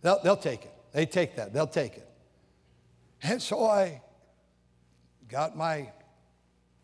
They'll, 0.02 0.20
they'll 0.22 0.36
take 0.36 0.64
it. 0.64 0.72
They 0.92 1.06
take 1.06 1.36
that. 1.36 1.52
They'll 1.52 1.66
take 1.66 1.96
it. 1.96 2.08
And 3.22 3.40
so 3.40 3.64
I 3.64 4.02
got 5.28 5.56
my 5.56 5.90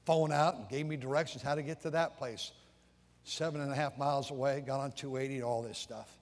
phone 0.07 0.33
out 0.33 0.57
and 0.57 0.69
gave 0.69 0.87
me 0.87 0.97
directions 0.97 1.43
how 1.43 1.55
to 1.55 1.63
get 1.63 1.83
to 1.83 1.91
that 1.91 2.17
place. 2.17 2.53
Seven 3.25 3.61
and 3.61 3.71
a 3.71 3.75
half 3.75 3.99
miles 3.99 4.31
away, 4.31 4.63
got 4.67 4.81
on 4.81 4.93
280, 4.93 5.37
and 5.37 5.45
all 5.45 5.63
this 5.63 5.79
stuff. 5.79 6.20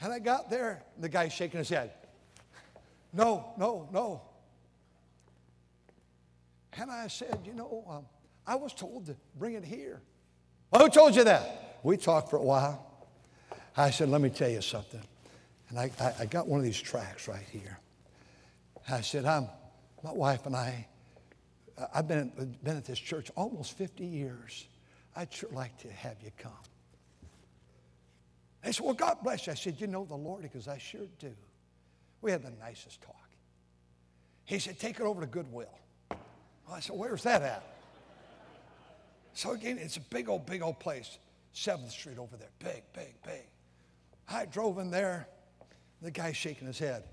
And 0.00 0.12
I 0.12 0.18
got 0.18 0.50
there, 0.50 0.82
the 0.98 1.08
guy's 1.08 1.32
shaking 1.32 1.58
his 1.58 1.68
head. 1.68 1.92
No, 3.12 3.52
no, 3.58 3.88
no. 3.92 4.22
And 6.78 6.90
I 6.90 7.06
said, 7.08 7.40
you 7.44 7.54
know, 7.54 7.84
um, 7.88 8.06
I 8.46 8.56
was 8.56 8.72
told 8.72 9.06
to 9.06 9.16
bring 9.38 9.54
it 9.54 9.64
here. 9.64 10.00
Well, 10.70 10.82
who 10.82 10.88
told 10.88 11.14
you 11.14 11.24
that? 11.24 11.78
We 11.82 11.96
talked 11.96 12.30
for 12.30 12.36
a 12.36 12.42
while. 12.42 13.06
I 13.76 13.90
said, 13.90 14.08
let 14.08 14.20
me 14.20 14.30
tell 14.30 14.48
you 14.48 14.62
something. 14.62 15.02
And 15.68 15.78
I, 15.78 15.90
I, 16.00 16.14
I 16.20 16.26
got 16.26 16.48
one 16.48 16.58
of 16.58 16.64
these 16.64 16.80
tracks 16.80 17.28
right 17.28 17.46
here. 17.50 17.78
I 18.88 19.00
said, 19.00 19.24
I'm, 19.24 19.48
my 20.02 20.12
wife 20.12 20.46
and 20.46 20.56
I, 20.56 20.86
I've 21.94 22.08
been, 22.08 22.56
been 22.62 22.76
at 22.76 22.84
this 22.84 22.98
church 22.98 23.30
almost 23.36 23.76
50 23.78 24.04
years. 24.04 24.66
I'd 25.14 25.32
sure 25.32 25.50
like 25.52 25.76
to 25.78 25.90
have 25.92 26.16
you 26.22 26.30
come. 26.38 26.52
They 28.62 28.72
said, 28.72 28.84
Well, 28.84 28.94
God 28.94 29.18
bless 29.22 29.46
you. 29.46 29.52
I 29.52 29.56
said, 29.56 29.80
You 29.80 29.86
know 29.86 30.04
the 30.04 30.16
Lord? 30.16 30.42
Because 30.42 30.68
I 30.68 30.78
sure 30.78 31.06
do. 31.18 31.32
We 32.20 32.30
had 32.30 32.42
the 32.42 32.52
nicest 32.60 33.02
talk. 33.02 33.16
He 34.44 34.58
said, 34.58 34.78
Take 34.78 35.00
it 35.00 35.02
over 35.02 35.20
to 35.20 35.26
Goodwill. 35.26 35.66
Well, 36.10 36.20
I 36.76 36.80
said, 36.80 36.96
Where's 36.96 37.22
that 37.24 37.42
at? 37.42 37.62
So 39.34 39.52
again, 39.52 39.78
it's 39.78 39.96
a 39.96 40.00
big 40.00 40.28
old, 40.28 40.46
big 40.46 40.62
old 40.62 40.78
place. 40.78 41.18
7th 41.54 41.90
Street 41.90 42.18
over 42.18 42.36
there. 42.36 42.48
Big, 42.58 42.82
big, 42.94 43.14
big. 43.24 43.42
I 44.28 44.46
drove 44.46 44.78
in 44.78 44.90
there. 44.90 45.28
The 46.00 46.10
guy's 46.10 46.36
shaking 46.36 46.66
his 46.66 46.78
head. 46.78 47.04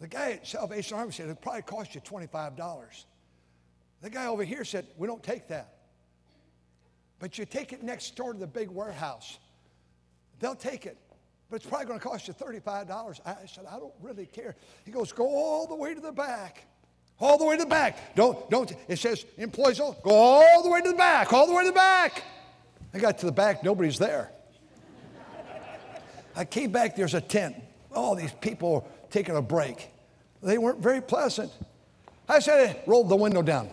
The 0.00 0.08
guy 0.08 0.32
at 0.32 0.46
Salvation 0.46 0.98
Army 0.98 1.12
said, 1.12 1.24
it'll 1.24 1.36
probably 1.36 1.62
cost 1.62 1.94
you 1.94 2.00
$25. 2.00 3.04
The 4.02 4.10
guy 4.10 4.26
over 4.26 4.44
here 4.44 4.64
said, 4.64 4.86
we 4.98 5.06
don't 5.06 5.22
take 5.22 5.48
that. 5.48 5.73
But 7.18 7.38
you 7.38 7.44
take 7.44 7.72
it 7.72 7.82
next 7.82 8.16
door 8.16 8.32
to 8.32 8.38
the 8.38 8.46
big 8.46 8.70
warehouse. 8.70 9.38
They'll 10.40 10.54
take 10.54 10.86
it. 10.86 10.98
But 11.50 11.56
it's 11.56 11.66
probably 11.66 11.86
going 11.86 11.98
to 11.98 12.04
cost 12.04 12.26
you 12.26 12.34
$35. 12.34 13.20
I 13.24 13.46
said, 13.46 13.64
I 13.70 13.78
don't 13.78 13.92
really 14.02 14.26
care. 14.26 14.56
He 14.84 14.90
goes, 14.90 15.12
go 15.12 15.26
all 15.26 15.66
the 15.66 15.74
way 15.74 15.94
to 15.94 16.00
the 16.00 16.12
back. 16.12 16.66
All 17.20 17.38
the 17.38 17.44
way 17.44 17.56
to 17.56 17.62
the 17.62 17.68
back. 17.68 18.14
Don't, 18.16 18.50
don't, 18.50 18.72
it 18.88 18.98
says 18.98 19.24
employees, 19.38 19.80
oh, 19.80 19.96
go 20.02 20.10
all 20.10 20.62
the 20.62 20.68
way 20.70 20.80
to 20.80 20.90
the 20.90 20.96
back, 20.96 21.32
all 21.32 21.46
the 21.46 21.54
way 21.54 21.62
to 21.62 21.70
the 21.70 21.74
back. 21.74 22.24
I 22.92 22.98
got 22.98 23.18
to 23.18 23.26
the 23.26 23.32
back, 23.32 23.62
nobody's 23.62 23.98
there. 23.98 24.30
I 26.36 26.44
came 26.44 26.72
back, 26.72 26.96
there's 26.96 27.14
a 27.14 27.20
tent. 27.20 27.56
All 27.94 28.16
these 28.16 28.32
people 28.32 28.88
taking 29.10 29.36
a 29.36 29.42
break. 29.42 29.90
They 30.42 30.58
weren't 30.58 30.80
very 30.80 31.00
pleasant. 31.00 31.52
I 32.28 32.40
said, 32.40 32.82
rolled 32.86 33.08
the 33.08 33.16
window 33.16 33.42
down. 33.42 33.70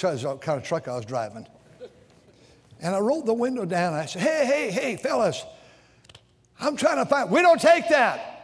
That's 0.00 0.24
what 0.24 0.40
kind 0.40 0.58
of 0.58 0.64
truck 0.64 0.88
I 0.88 0.96
was 0.96 1.04
driving. 1.04 1.46
And 2.80 2.94
I 2.94 2.98
rolled 2.98 3.26
the 3.26 3.34
window 3.34 3.64
down. 3.64 3.94
I 3.94 4.06
said, 4.06 4.22
hey, 4.22 4.46
hey, 4.46 4.70
hey, 4.70 4.96
fellas, 4.96 5.44
I'm 6.60 6.76
trying 6.76 6.96
to 6.96 7.06
find, 7.06 7.30
we 7.30 7.42
don't 7.42 7.60
take 7.60 7.88
that. 7.88 8.38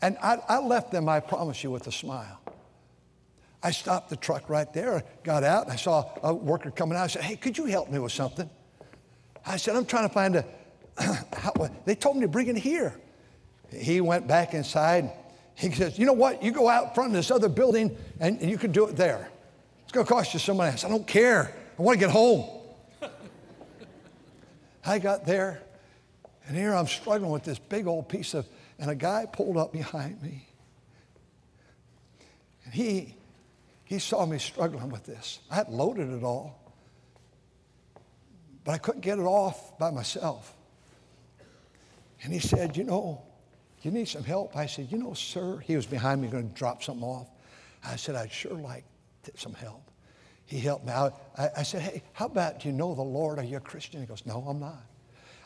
And 0.00 0.16
I, 0.22 0.38
I 0.48 0.58
left 0.60 0.92
them, 0.92 1.08
I 1.08 1.20
promise 1.20 1.62
you, 1.64 1.70
with 1.70 1.86
a 1.86 1.92
smile. 1.92 2.40
I 3.62 3.72
stopped 3.72 4.10
the 4.10 4.16
truck 4.16 4.48
right 4.48 4.72
there, 4.72 5.02
got 5.24 5.42
out, 5.42 5.64
and 5.64 5.72
I 5.72 5.76
saw 5.76 6.08
a 6.22 6.32
worker 6.32 6.70
coming 6.70 6.96
out. 6.96 7.04
I 7.04 7.06
said, 7.08 7.22
Hey, 7.22 7.36
could 7.36 7.58
you 7.58 7.64
help 7.64 7.90
me 7.90 7.98
with 7.98 8.12
something? 8.12 8.48
I 9.44 9.56
said, 9.56 9.74
I'm 9.74 9.84
trying 9.84 10.08
to 10.08 10.14
find 10.14 10.36
a. 10.36 10.44
how, 11.36 11.52
they 11.84 11.94
told 11.94 12.16
me 12.16 12.22
to 12.22 12.28
bring 12.28 12.46
it 12.48 12.56
here. 12.56 12.94
He 13.72 14.00
went 14.00 14.28
back 14.28 14.54
inside. 14.54 15.10
He 15.56 15.72
says, 15.72 15.98
You 15.98 16.06
know 16.06 16.12
what? 16.12 16.42
You 16.42 16.52
go 16.52 16.68
out 16.68 16.94
front 16.94 17.10
of 17.10 17.16
this 17.16 17.30
other 17.32 17.48
building 17.48 17.96
and, 18.20 18.40
and 18.40 18.48
you 18.48 18.58
can 18.58 18.70
do 18.70 18.86
it 18.86 18.94
there. 18.96 19.28
It's 19.88 19.92
going 19.94 20.04
to 20.04 20.12
cost 20.12 20.34
you 20.34 20.38
some 20.38 20.58
money. 20.58 20.70
I 20.70 20.86
I 20.86 20.90
don't 20.90 21.06
care. 21.06 21.50
I 21.78 21.82
want 21.82 21.98
to 21.98 22.06
get 22.06 22.12
home. 22.12 22.44
I 24.84 24.98
got 24.98 25.24
there, 25.24 25.62
and 26.46 26.54
here 26.54 26.74
I'm 26.74 26.86
struggling 26.86 27.30
with 27.30 27.42
this 27.42 27.58
big 27.58 27.86
old 27.86 28.06
piece 28.06 28.34
of 28.34 28.46
and 28.78 28.90
a 28.90 28.94
guy 28.94 29.24
pulled 29.24 29.56
up 29.56 29.72
behind 29.72 30.22
me. 30.22 30.46
And 32.66 32.74
he, 32.74 33.14
he 33.84 33.98
saw 33.98 34.26
me 34.26 34.38
struggling 34.38 34.90
with 34.90 35.04
this. 35.06 35.38
I 35.50 35.54
had 35.54 35.70
loaded 35.70 36.12
it 36.12 36.22
all, 36.22 36.60
but 38.64 38.72
I 38.72 38.78
couldn't 38.78 39.00
get 39.00 39.18
it 39.18 39.22
off 39.22 39.78
by 39.78 39.90
myself. 39.90 40.54
And 42.22 42.30
he 42.30 42.40
said, 42.40 42.76
You 42.76 42.84
know, 42.84 43.22
you 43.80 43.90
need 43.90 44.06
some 44.06 44.22
help? 44.22 44.54
I 44.54 44.66
said, 44.66 44.92
You 44.92 44.98
know, 44.98 45.14
sir, 45.14 45.56
he 45.58 45.76
was 45.76 45.86
behind 45.86 46.20
me 46.20 46.28
going 46.28 46.46
to 46.46 46.54
drop 46.54 46.82
something 46.82 47.02
off. 47.02 47.28
I 47.82 47.96
said, 47.96 48.16
I'd 48.16 48.30
sure 48.30 48.52
like 48.52 48.84
some 49.36 49.54
help. 49.54 49.90
He 50.46 50.60
helped 50.60 50.86
me 50.86 50.92
out. 50.92 51.20
I, 51.36 51.50
I 51.58 51.62
said, 51.62 51.82
Hey, 51.82 52.02
how 52.12 52.26
about, 52.26 52.64
you 52.64 52.72
know 52.72 52.94
the 52.94 53.02
Lord? 53.02 53.38
Are 53.38 53.44
you 53.44 53.58
a 53.58 53.60
Christian? 53.60 54.00
He 54.00 54.06
goes, 54.06 54.24
No, 54.24 54.44
I'm 54.48 54.60
not. 54.60 54.82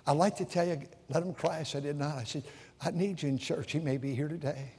I'd 0.06 0.16
like 0.16 0.36
to 0.36 0.44
tell 0.44 0.66
you, 0.66 0.80
let 1.08 1.22
him 1.22 1.32
cry. 1.32 1.60
I 1.60 1.62
said, 1.62 1.84
did 1.84 1.96
not. 1.96 2.16
I 2.16 2.24
said, 2.24 2.42
I 2.80 2.90
need 2.90 3.22
you 3.22 3.28
in 3.28 3.38
church. 3.38 3.72
He 3.72 3.78
may 3.78 3.96
be 3.96 4.14
here 4.14 4.28
today. 4.28 4.72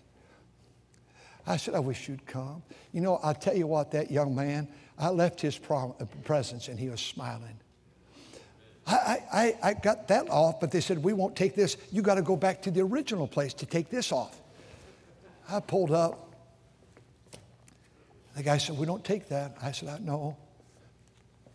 I 1.48 1.58
said, 1.58 1.76
I 1.76 1.80
wish 1.80 2.08
you'd 2.08 2.26
come. 2.26 2.64
You 2.92 3.02
know, 3.02 3.20
I'll 3.24 3.34
tell 3.34 3.56
you 3.56 3.68
what, 3.68 3.92
that 3.92 4.12
young 4.12 4.36
man, 4.36 4.68
I 4.98 5.10
left 5.10 5.42
his 5.42 5.58
prom- 5.58 5.94
uh, 6.00 6.06
presence 6.24 6.68
and 6.68 6.80
he 6.80 6.90
was 6.90 7.02
smiling. 7.02 7.60
I, 8.86 9.24
I, 9.32 9.58
I 9.64 9.74
got 9.74 10.10
that 10.10 10.30
off, 10.30 10.60
but 10.60 10.72
they 10.72 10.82
said, 10.82 11.02
we 11.02 11.14
won't 11.14 11.38
take 11.38 11.56
this. 11.56 11.78
You 11.92 12.02
got 12.02 12.16
to 12.16 12.22
go 12.22 12.36
back 12.36 12.62
to 12.64 12.72
the 12.72 12.82
original 12.82 13.28
place 13.28 13.54
to 13.56 13.66
take 13.66 13.90
this 13.90 14.12
off. 14.12 14.38
I 15.50 15.62
pulled 15.62 15.92
up. 15.92 16.33
The 18.36 18.44
guy 18.44 18.58
said, 18.58 18.78
we 18.78 18.86
don't 18.86 19.04
take 19.04 19.30
that. 19.30 19.56
I 19.62 19.72
said, 19.72 19.90
I 19.90 20.00
know. 20.00 20.38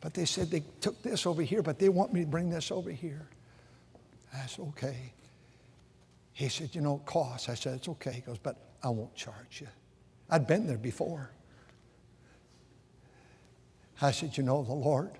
but 0.00 0.14
they 0.14 0.24
said 0.24 0.50
they 0.50 0.62
took 0.80 1.02
this 1.02 1.26
over 1.26 1.42
here, 1.42 1.62
but 1.62 1.78
they 1.78 1.88
want 1.88 2.12
me 2.12 2.20
to 2.20 2.26
bring 2.26 2.50
this 2.50 2.70
over 2.70 2.90
here. 2.90 3.28
I 4.32 4.46
said, 4.46 4.66
okay. 4.68 5.12
He 6.32 6.48
said, 6.48 6.74
you 6.74 6.80
know, 6.80 6.96
it 6.96 7.06
costs. 7.06 7.48
I 7.48 7.54
said, 7.54 7.74
it's 7.74 7.88
okay. 7.88 8.12
He 8.12 8.20
goes, 8.20 8.38
but 8.38 8.56
I 8.82 8.90
won't 8.90 9.14
charge 9.16 9.60
you. 9.60 9.66
I'd 10.30 10.46
been 10.46 10.66
there 10.66 10.78
before. 10.78 11.30
I 14.00 14.12
said, 14.12 14.36
you 14.36 14.44
know 14.44 14.62
the 14.62 14.72
Lord? 14.72 15.10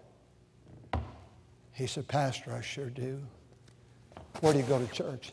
He 1.72 1.86
said, 1.86 2.06
Pastor, 2.06 2.54
I 2.54 2.60
sure 2.60 2.90
do. 2.90 3.20
Where 4.40 4.52
do 4.52 4.60
you 4.60 4.64
go 4.66 4.78
to 4.78 4.86
church? 4.92 5.32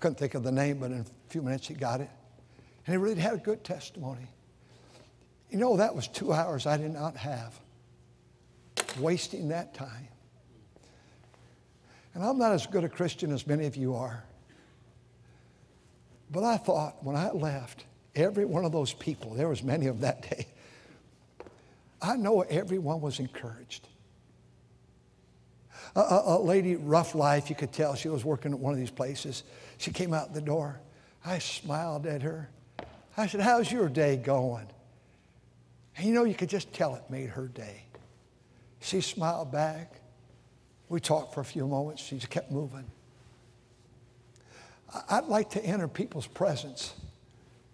Couldn't 0.00 0.18
think 0.18 0.34
of 0.34 0.42
the 0.42 0.52
name, 0.52 0.78
but 0.78 0.90
in 0.92 1.00
a 1.00 1.30
few 1.30 1.42
minutes 1.42 1.66
he 1.66 1.74
got 1.74 2.00
it. 2.00 2.08
And 2.86 2.94
he 2.94 2.96
really 2.96 3.20
had 3.20 3.34
a 3.34 3.38
good 3.38 3.64
testimony. 3.64 4.28
You 5.50 5.58
know, 5.58 5.76
that 5.76 5.94
was 5.94 6.08
two 6.08 6.32
hours 6.32 6.66
I 6.66 6.76
did 6.76 6.92
not 6.92 7.16
have, 7.16 7.58
wasting 8.98 9.48
that 9.48 9.74
time. 9.74 10.08
And 12.14 12.24
I'm 12.24 12.38
not 12.38 12.52
as 12.52 12.66
good 12.66 12.84
a 12.84 12.88
Christian 12.88 13.32
as 13.32 13.46
many 13.46 13.66
of 13.66 13.76
you 13.76 13.94
are. 13.94 14.24
But 16.30 16.44
I 16.44 16.56
thought 16.56 17.02
when 17.02 17.16
I 17.16 17.30
left, 17.30 17.84
every 18.14 18.44
one 18.44 18.64
of 18.64 18.72
those 18.72 18.92
people, 18.92 19.34
there 19.34 19.48
was 19.48 19.62
many 19.62 19.86
of 19.86 20.00
that 20.00 20.22
day, 20.22 20.46
I 22.00 22.16
know 22.16 22.42
everyone 22.42 23.00
was 23.00 23.18
encouraged. 23.18 23.88
A, 25.96 26.00
a, 26.00 26.22
a, 26.36 26.38
lady, 26.38 26.76
rough 26.76 27.14
life, 27.14 27.48
you 27.48 27.56
could 27.56 27.72
tell 27.72 27.94
she 27.94 28.08
was 28.08 28.24
working 28.24 28.52
at 28.52 28.58
one 28.58 28.72
of 28.72 28.78
these 28.78 28.90
places. 28.90 29.42
She 29.78 29.90
came 29.90 30.12
out 30.12 30.34
the 30.34 30.40
door. 30.40 30.80
I 31.24 31.38
smiled 31.38 32.06
at 32.06 32.22
her. 32.22 32.50
I 33.16 33.26
said, 33.26 33.40
How's 33.40 33.72
your 33.72 33.88
day 33.88 34.16
going? 34.16 34.66
And 35.98 36.06
you 36.06 36.14
know, 36.14 36.22
you 36.22 36.34
could 36.34 36.48
just 36.48 36.72
tell 36.72 36.94
it 36.94 37.02
made 37.10 37.30
her 37.30 37.48
day. 37.48 37.82
She 38.80 39.00
smiled 39.00 39.50
back. 39.50 40.00
We 40.88 41.00
talked 41.00 41.34
for 41.34 41.40
a 41.40 41.44
few 41.44 41.66
moments. 41.66 42.02
She 42.02 42.16
just 42.16 42.30
kept 42.30 42.52
moving. 42.52 42.84
I'd 45.10 45.24
like 45.24 45.50
to 45.50 45.64
enter 45.64 45.88
people's 45.88 46.28
presence 46.28 46.94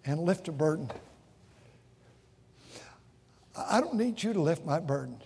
and 0.06 0.20
lift 0.20 0.48
a 0.48 0.52
burden. 0.52 0.90
I 3.56 3.80
don't 3.80 3.96
need 3.96 4.22
you 4.22 4.32
to 4.32 4.40
lift 4.40 4.64
my 4.64 4.80
burden. 4.80 5.20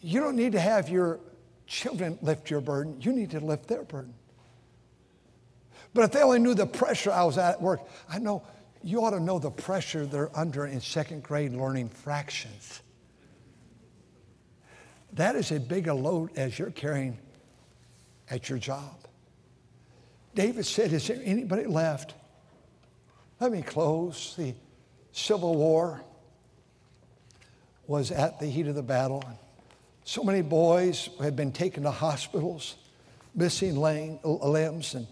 You 0.00 0.20
don't 0.20 0.36
need 0.36 0.52
to 0.52 0.60
have 0.60 0.88
your 0.88 1.20
children 1.66 2.18
lift 2.22 2.50
your 2.50 2.62
burden. 2.62 2.96
You 3.02 3.12
need 3.12 3.32
to 3.32 3.40
lift 3.40 3.68
their 3.68 3.84
burden. 3.84 4.14
But 5.92 6.04
if 6.04 6.12
they 6.12 6.22
only 6.22 6.38
knew 6.38 6.54
the 6.54 6.66
pressure 6.66 7.12
I 7.12 7.24
was 7.24 7.36
at 7.36 7.60
work, 7.60 7.80
I 8.08 8.18
know 8.18 8.42
you 8.82 9.04
ought 9.04 9.10
to 9.10 9.20
know 9.20 9.38
the 9.38 9.50
pressure 9.50 10.06
they're 10.06 10.36
under 10.36 10.66
in 10.66 10.80
second 10.80 11.22
grade 11.22 11.52
learning 11.52 11.88
fractions. 11.88 12.80
That 15.12 15.34
is 15.34 15.50
a 15.50 15.58
big 15.58 15.88
a 15.88 15.94
load 15.94 16.30
as 16.36 16.58
you're 16.58 16.70
carrying 16.70 17.18
at 18.30 18.48
your 18.48 18.58
job. 18.58 19.06
David 20.34 20.66
said, 20.66 20.92
Is 20.92 21.06
there 21.06 21.20
anybody 21.24 21.64
left? 21.64 22.14
Let 23.40 23.52
me 23.52 23.62
close. 23.62 24.34
The 24.36 24.54
Civil 25.12 25.56
War 25.56 26.02
was 27.86 28.10
at 28.10 28.38
the 28.38 28.46
heat 28.46 28.66
of 28.66 28.74
the 28.74 28.82
battle. 28.82 29.24
So 30.04 30.22
many 30.22 30.42
boys 30.42 31.08
had 31.20 31.34
been 31.34 31.52
taken 31.52 31.84
to 31.84 31.90
hospitals, 31.90 32.76
missing 33.34 33.76
limbs 33.76 34.94
and, 34.94 35.06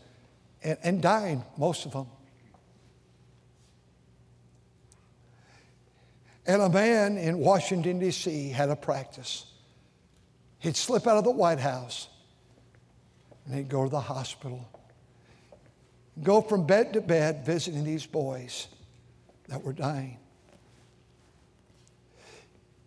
and, 0.62 0.78
and 0.82 1.02
dying, 1.02 1.42
most 1.56 1.86
of 1.86 1.92
them. 1.92 2.06
And 6.46 6.60
a 6.60 6.68
man 6.68 7.16
in 7.16 7.38
Washington, 7.38 7.98
D.C. 7.98 8.50
had 8.50 8.68
a 8.68 8.76
practice. 8.76 9.46
He'd 10.58 10.76
slip 10.76 11.06
out 11.06 11.16
of 11.16 11.24
the 11.24 11.30
White 11.30 11.60
House 11.60 12.08
and 13.46 13.54
he'd 13.54 13.68
go 13.68 13.84
to 13.84 13.90
the 13.90 14.00
hospital 14.00 14.68
go 16.22 16.40
from 16.40 16.66
bed 16.66 16.92
to 16.92 17.00
bed 17.00 17.44
visiting 17.44 17.84
these 17.84 18.06
boys 18.06 18.68
that 19.48 19.62
were 19.62 19.72
dying. 19.72 20.18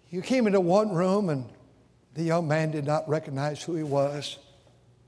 You 0.09 0.21
came 0.21 0.47
into 0.47 0.61
one 0.61 0.93
room 0.93 1.29
and 1.29 1.45
the 2.13 2.23
young 2.23 2.47
man 2.47 2.71
did 2.71 2.85
not 2.85 3.07
recognize 3.09 3.61
who 3.61 3.75
he 3.75 3.83
was. 3.83 4.37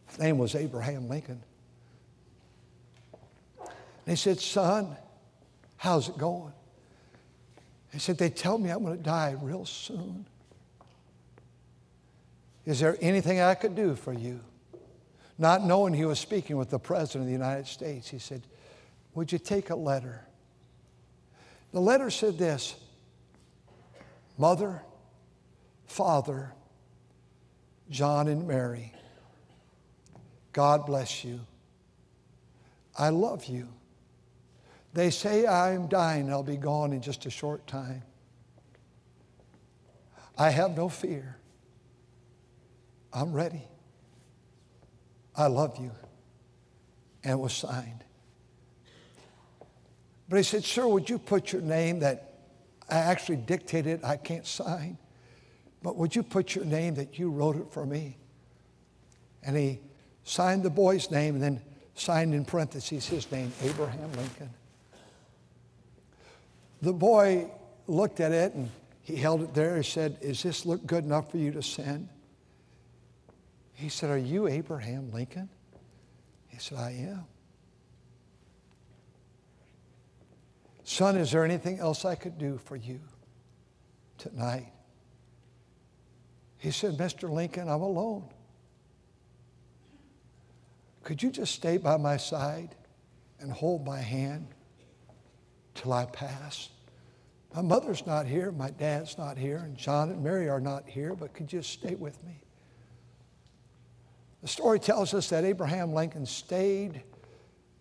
His 0.07 0.19
name 0.19 0.37
was 0.37 0.55
Abraham 0.55 1.07
Lincoln. 1.07 1.41
And 3.61 3.69
he 4.05 4.15
said, 4.15 4.39
Son, 4.39 4.97
how's 5.77 6.09
it 6.09 6.17
going? 6.17 6.53
He 7.91 7.99
said, 7.99 8.17
They 8.17 8.29
tell 8.29 8.57
me 8.57 8.69
I'm 8.69 8.83
going 8.83 8.97
to 8.97 9.03
die 9.03 9.35
real 9.41 9.65
soon. 9.65 10.25
Is 12.65 12.79
there 12.79 12.97
anything 13.01 13.39
I 13.39 13.55
could 13.55 13.75
do 13.75 13.95
for 13.95 14.13
you? 14.13 14.41
Not 15.37 15.63
knowing 15.63 15.93
he 15.93 16.05
was 16.05 16.19
speaking 16.19 16.57
with 16.57 16.69
the 16.69 16.79
President 16.79 17.21
of 17.21 17.25
the 17.27 17.31
United 17.31 17.65
States, 17.65 18.09
he 18.09 18.19
said, 18.19 18.43
Would 19.15 19.31
you 19.31 19.39
take 19.39 19.69
a 19.69 19.75
letter? 19.75 20.25
The 21.71 21.79
letter 21.79 22.09
said 22.09 22.37
this 22.37 22.75
Mother, 24.37 24.81
Father, 25.87 26.53
John 27.89 28.27
and 28.27 28.47
Mary, 28.47 28.93
God 30.53 30.85
bless 30.85 31.23
you. 31.23 31.39
I 32.97 33.09
love 33.09 33.45
you. 33.45 33.69
They 34.93 35.11
say 35.11 35.45
I 35.45 35.73
am 35.73 35.87
dying, 35.87 36.31
I'll 36.31 36.43
be 36.43 36.57
gone 36.57 36.93
in 36.93 37.01
just 37.01 37.25
a 37.25 37.29
short 37.29 37.67
time. 37.67 38.03
I 40.37 40.49
have 40.49 40.75
no 40.75 40.89
fear. 40.89 41.37
I'm 43.11 43.33
ready. 43.33 43.63
I 45.35 45.47
love 45.47 45.77
you. 45.79 45.91
And 47.23 47.33
it 47.33 47.39
was 47.39 47.53
signed. 47.53 48.03
But 50.29 50.37
he 50.37 50.43
said, 50.43 50.63
Sir, 50.63 50.87
would 50.87 51.09
you 51.09 51.17
put 51.17 51.51
your 51.51 51.61
name 51.61 51.99
that 51.99 52.33
I 52.89 52.97
actually 52.97 53.37
dictated, 53.37 54.03
I 54.03 54.17
can't 54.17 54.45
sign, 54.45 54.97
but 55.83 55.95
would 55.95 56.15
you 56.15 56.23
put 56.23 56.55
your 56.55 56.65
name 56.65 56.95
that 56.95 57.19
you 57.19 57.29
wrote 57.29 57.55
it 57.55 57.71
for 57.71 57.85
me? 57.85 58.17
And 59.43 59.55
he 59.55 59.79
signed 60.23 60.63
the 60.63 60.69
boy's 60.69 61.11
name 61.11 61.35
and 61.35 61.43
then 61.43 61.61
signed 61.95 62.33
in 62.33 62.45
parentheses 62.45 63.07
his 63.07 63.31
name, 63.31 63.51
Abraham 63.63 64.11
Lincoln. 64.13 64.49
The 66.81 66.93
boy 66.93 67.51
looked 67.87 68.19
at 68.19 68.31
it 68.31 68.53
and 68.53 68.69
he 69.01 69.15
held 69.15 69.41
it 69.41 69.53
there. 69.53 69.77
He 69.77 69.83
said, 69.83 70.17
Is 70.21 70.43
this 70.43 70.65
look 70.65 70.85
good 70.85 71.03
enough 71.03 71.31
for 71.31 71.37
you 71.37 71.51
to 71.51 71.63
send? 71.63 72.09
He 73.73 73.89
said, 73.89 74.09
Are 74.09 74.17
you 74.17 74.47
Abraham 74.47 75.11
Lincoln? 75.11 75.49
He 76.47 76.57
said, 76.59 76.77
I 76.77 76.91
am. 76.91 77.25
Son, 80.83 81.17
is 81.17 81.31
there 81.31 81.45
anything 81.45 81.79
else 81.79 82.03
I 82.03 82.15
could 82.15 82.37
do 82.37 82.57
for 82.57 82.75
you 82.75 82.99
tonight? 84.17 84.71
He 86.57 86.71
said, 86.71 86.97
Mr. 86.97 87.29
Lincoln, 87.29 87.69
I'm 87.69 87.81
alone. 87.81 88.27
Could 91.03 91.23
you 91.23 91.31
just 91.31 91.55
stay 91.55 91.77
by 91.77 91.97
my 91.97 92.17
side 92.17 92.75
and 93.39 93.51
hold 93.51 93.85
my 93.85 93.99
hand 93.99 94.47
till 95.79 95.93
I 95.93 96.05
pass? 96.05 96.69
My 97.55 97.61
mother's 97.61 98.05
not 98.05 98.27
here, 98.27 98.51
my 98.51 98.69
dad's 98.69 99.17
not 99.17 99.37
here, 99.37 99.57
and 99.57 99.75
John 99.75 100.11
and 100.11 100.23
Mary 100.23 100.49
are 100.49 100.59
not 100.59 100.87
here, 100.87 101.15
but 101.15 101.33
could 101.33 101.51
you 101.51 101.59
just 101.59 101.71
stay 101.71 101.95
with 101.95 102.23
me? 102.23 102.41
The 104.41 104.47
story 104.47 104.79
tells 104.79 105.13
us 105.13 105.29
that 105.29 105.43
Abraham 105.43 105.93
Lincoln 105.93 106.25
stayed 106.25 107.01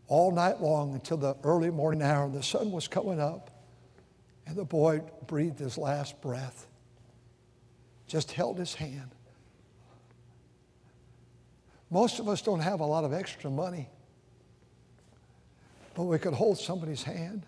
all 0.07 0.33
night 0.33 0.61
long 0.61 0.95
until 0.95 1.17
the 1.17 1.37
early 1.45 1.71
morning 1.71 2.03
hour. 2.03 2.25
And 2.25 2.35
the 2.35 2.43
sun 2.43 2.73
was 2.73 2.89
coming 2.89 3.21
up, 3.21 3.51
and 4.47 4.57
the 4.57 4.65
boy 4.65 5.03
breathed 5.27 5.59
his 5.59 5.77
last 5.77 6.21
breath, 6.23 6.67
just 8.07 8.33
held 8.33 8.59
his 8.59 8.75
hand. 8.75 9.11
Most 11.91 12.21
of 12.21 12.29
us 12.29 12.43
don't 12.43 12.61
have 12.61 12.81
a 12.81 12.87
lot 12.87 13.05
of 13.05 13.13
extra 13.13 13.51
money, 13.51 13.89
but 15.95 16.05
we 16.05 16.19
could 16.19 16.35
hold 16.35 16.59
somebody's 16.59 17.03
hand. 17.03 17.43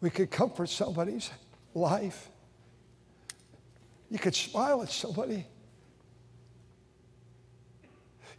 We 0.00 0.10
could 0.10 0.30
comfort 0.30 0.68
somebody's 0.68 1.30
life. 1.74 2.30
You 4.10 4.18
could 4.18 4.34
smile 4.34 4.82
at 4.82 4.90
somebody. 4.90 5.46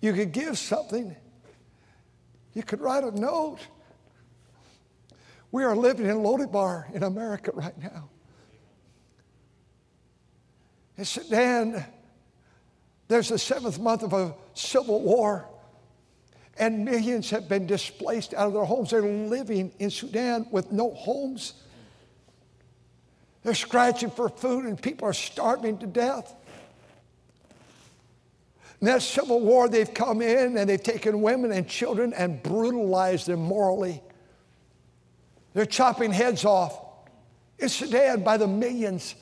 You 0.01 0.13
could 0.13 0.31
give 0.31 0.57
something. 0.57 1.15
You 2.53 2.63
could 2.63 2.81
write 2.81 3.03
a 3.03 3.11
note. 3.11 3.59
We 5.51 5.63
are 5.63 5.75
living 5.75 6.05
in 6.05 6.17
Lodebar 6.17 6.93
in 6.93 7.03
America 7.03 7.51
right 7.53 7.77
now. 7.77 8.09
In 10.97 11.05
Sudan, 11.05 11.85
there's 13.07 13.29
the 13.29 13.39
seventh 13.39 13.79
month 13.79 14.03
of 14.03 14.13
a 14.13 14.35
civil 14.53 15.01
war, 15.01 15.47
and 16.59 16.85
millions 16.85 17.29
have 17.29 17.47
been 17.47 17.65
displaced 17.65 18.33
out 18.33 18.47
of 18.47 18.53
their 18.53 18.63
homes. 18.63 18.91
They're 18.91 19.01
living 19.01 19.71
in 19.79 19.89
Sudan 19.89 20.47
with 20.51 20.71
no 20.71 20.91
homes. 20.91 21.53
They're 23.43 23.55
scratching 23.55 24.09
for 24.09 24.29
food 24.29 24.65
and 24.65 24.81
people 24.81 25.07
are 25.07 25.13
starving 25.13 25.77
to 25.79 25.87
death. 25.87 26.33
In 28.81 28.87
that 28.87 29.01
civil 29.01 29.39
war, 29.39 29.67
they've 29.67 29.91
come 29.91 30.21
in 30.21 30.57
and 30.57 30.69
they've 30.69 30.81
taken 30.81 31.21
women 31.21 31.51
and 31.51 31.67
children 31.67 32.13
and 32.13 32.41
brutalized 32.43 33.27
them 33.27 33.39
morally. 33.41 34.03
They're 35.53 35.65
chopping 35.65 36.11
heads 36.11 36.45
off 36.45 36.79
in 37.57 37.69
Sudan 37.69 38.23
by 38.23 38.37
the 38.37 38.47
millions. 38.47 39.15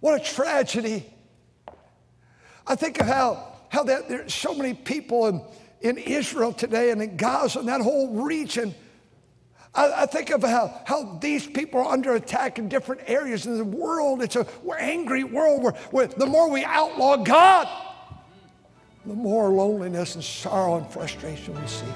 What 0.00 0.20
a 0.20 0.24
tragedy. 0.24 1.04
I 2.66 2.74
think 2.74 3.00
of 3.00 3.06
how, 3.06 3.49
how 3.70 3.84
that 3.84 4.08
there's 4.08 4.34
so 4.34 4.52
many 4.52 4.74
people 4.74 5.26
in, 5.28 5.42
in 5.80 5.96
Israel 5.96 6.52
today 6.52 6.90
and 6.90 7.00
in 7.00 7.16
Gaza 7.16 7.60
and 7.60 7.68
that 7.68 7.80
whole 7.80 8.22
region. 8.22 8.74
I, 9.74 10.02
I, 10.02 10.06
think 10.06 10.30
of 10.30 10.42
how, 10.42 10.82
how 10.84 11.18
these 11.20 11.46
people 11.46 11.80
are 11.80 11.92
under 11.92 12.14
attack 12.14 12.58
in 12.58 12.68
different 12.68 13.02
areas 13.06 13.46
in 13.46 13.56
the 13.56 13.64
world. 13.64 14.22
It's 14.22 14.34
a 14.34 14.44
we're 14.64 14.76
angry 14.76 15.22
world 15.22 15.62
where, 15.62 15.72
where 15.92 16.06
the 16.08 16.26
more 16.26 16.50
we 16.50 16.64
outlaw 16.64 17.16
God, 17.16 17.68
the 19.06 19.14
more 19.14 19.48
loneliness 19.50 20.16
and 20.16 20.24
sorrow 20.24 20.76
and 20.76 20.90
frustration 20.90 21.58
we 21.60 21.66
see. 21.68 21.86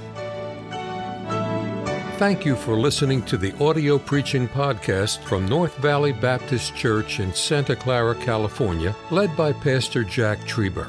Thank 2.19 2.45
you 2.45 2.55
for 2.55 2.77
listening 2.77 3.23
to 3.25 3.37
the 3.37 3.53
audio 3.59 3.99
preaching 3.99 4.47
podcast 4.47 5.19
from 5.25 5.49
North 5.49 5.77
Valley 5.79 6.13
Baptist 6.13 6.77
Church 6.77 7.19
in 7.19 7.35
Santa 7.35 7.75
Clara, 7.75 8.15
California, 8.15 8.95
led 9.11 9.37
by 9.37 9.53
Pastor 9.53 10.05
Jack 10.05 10.39
Trieber. 10.43 10.89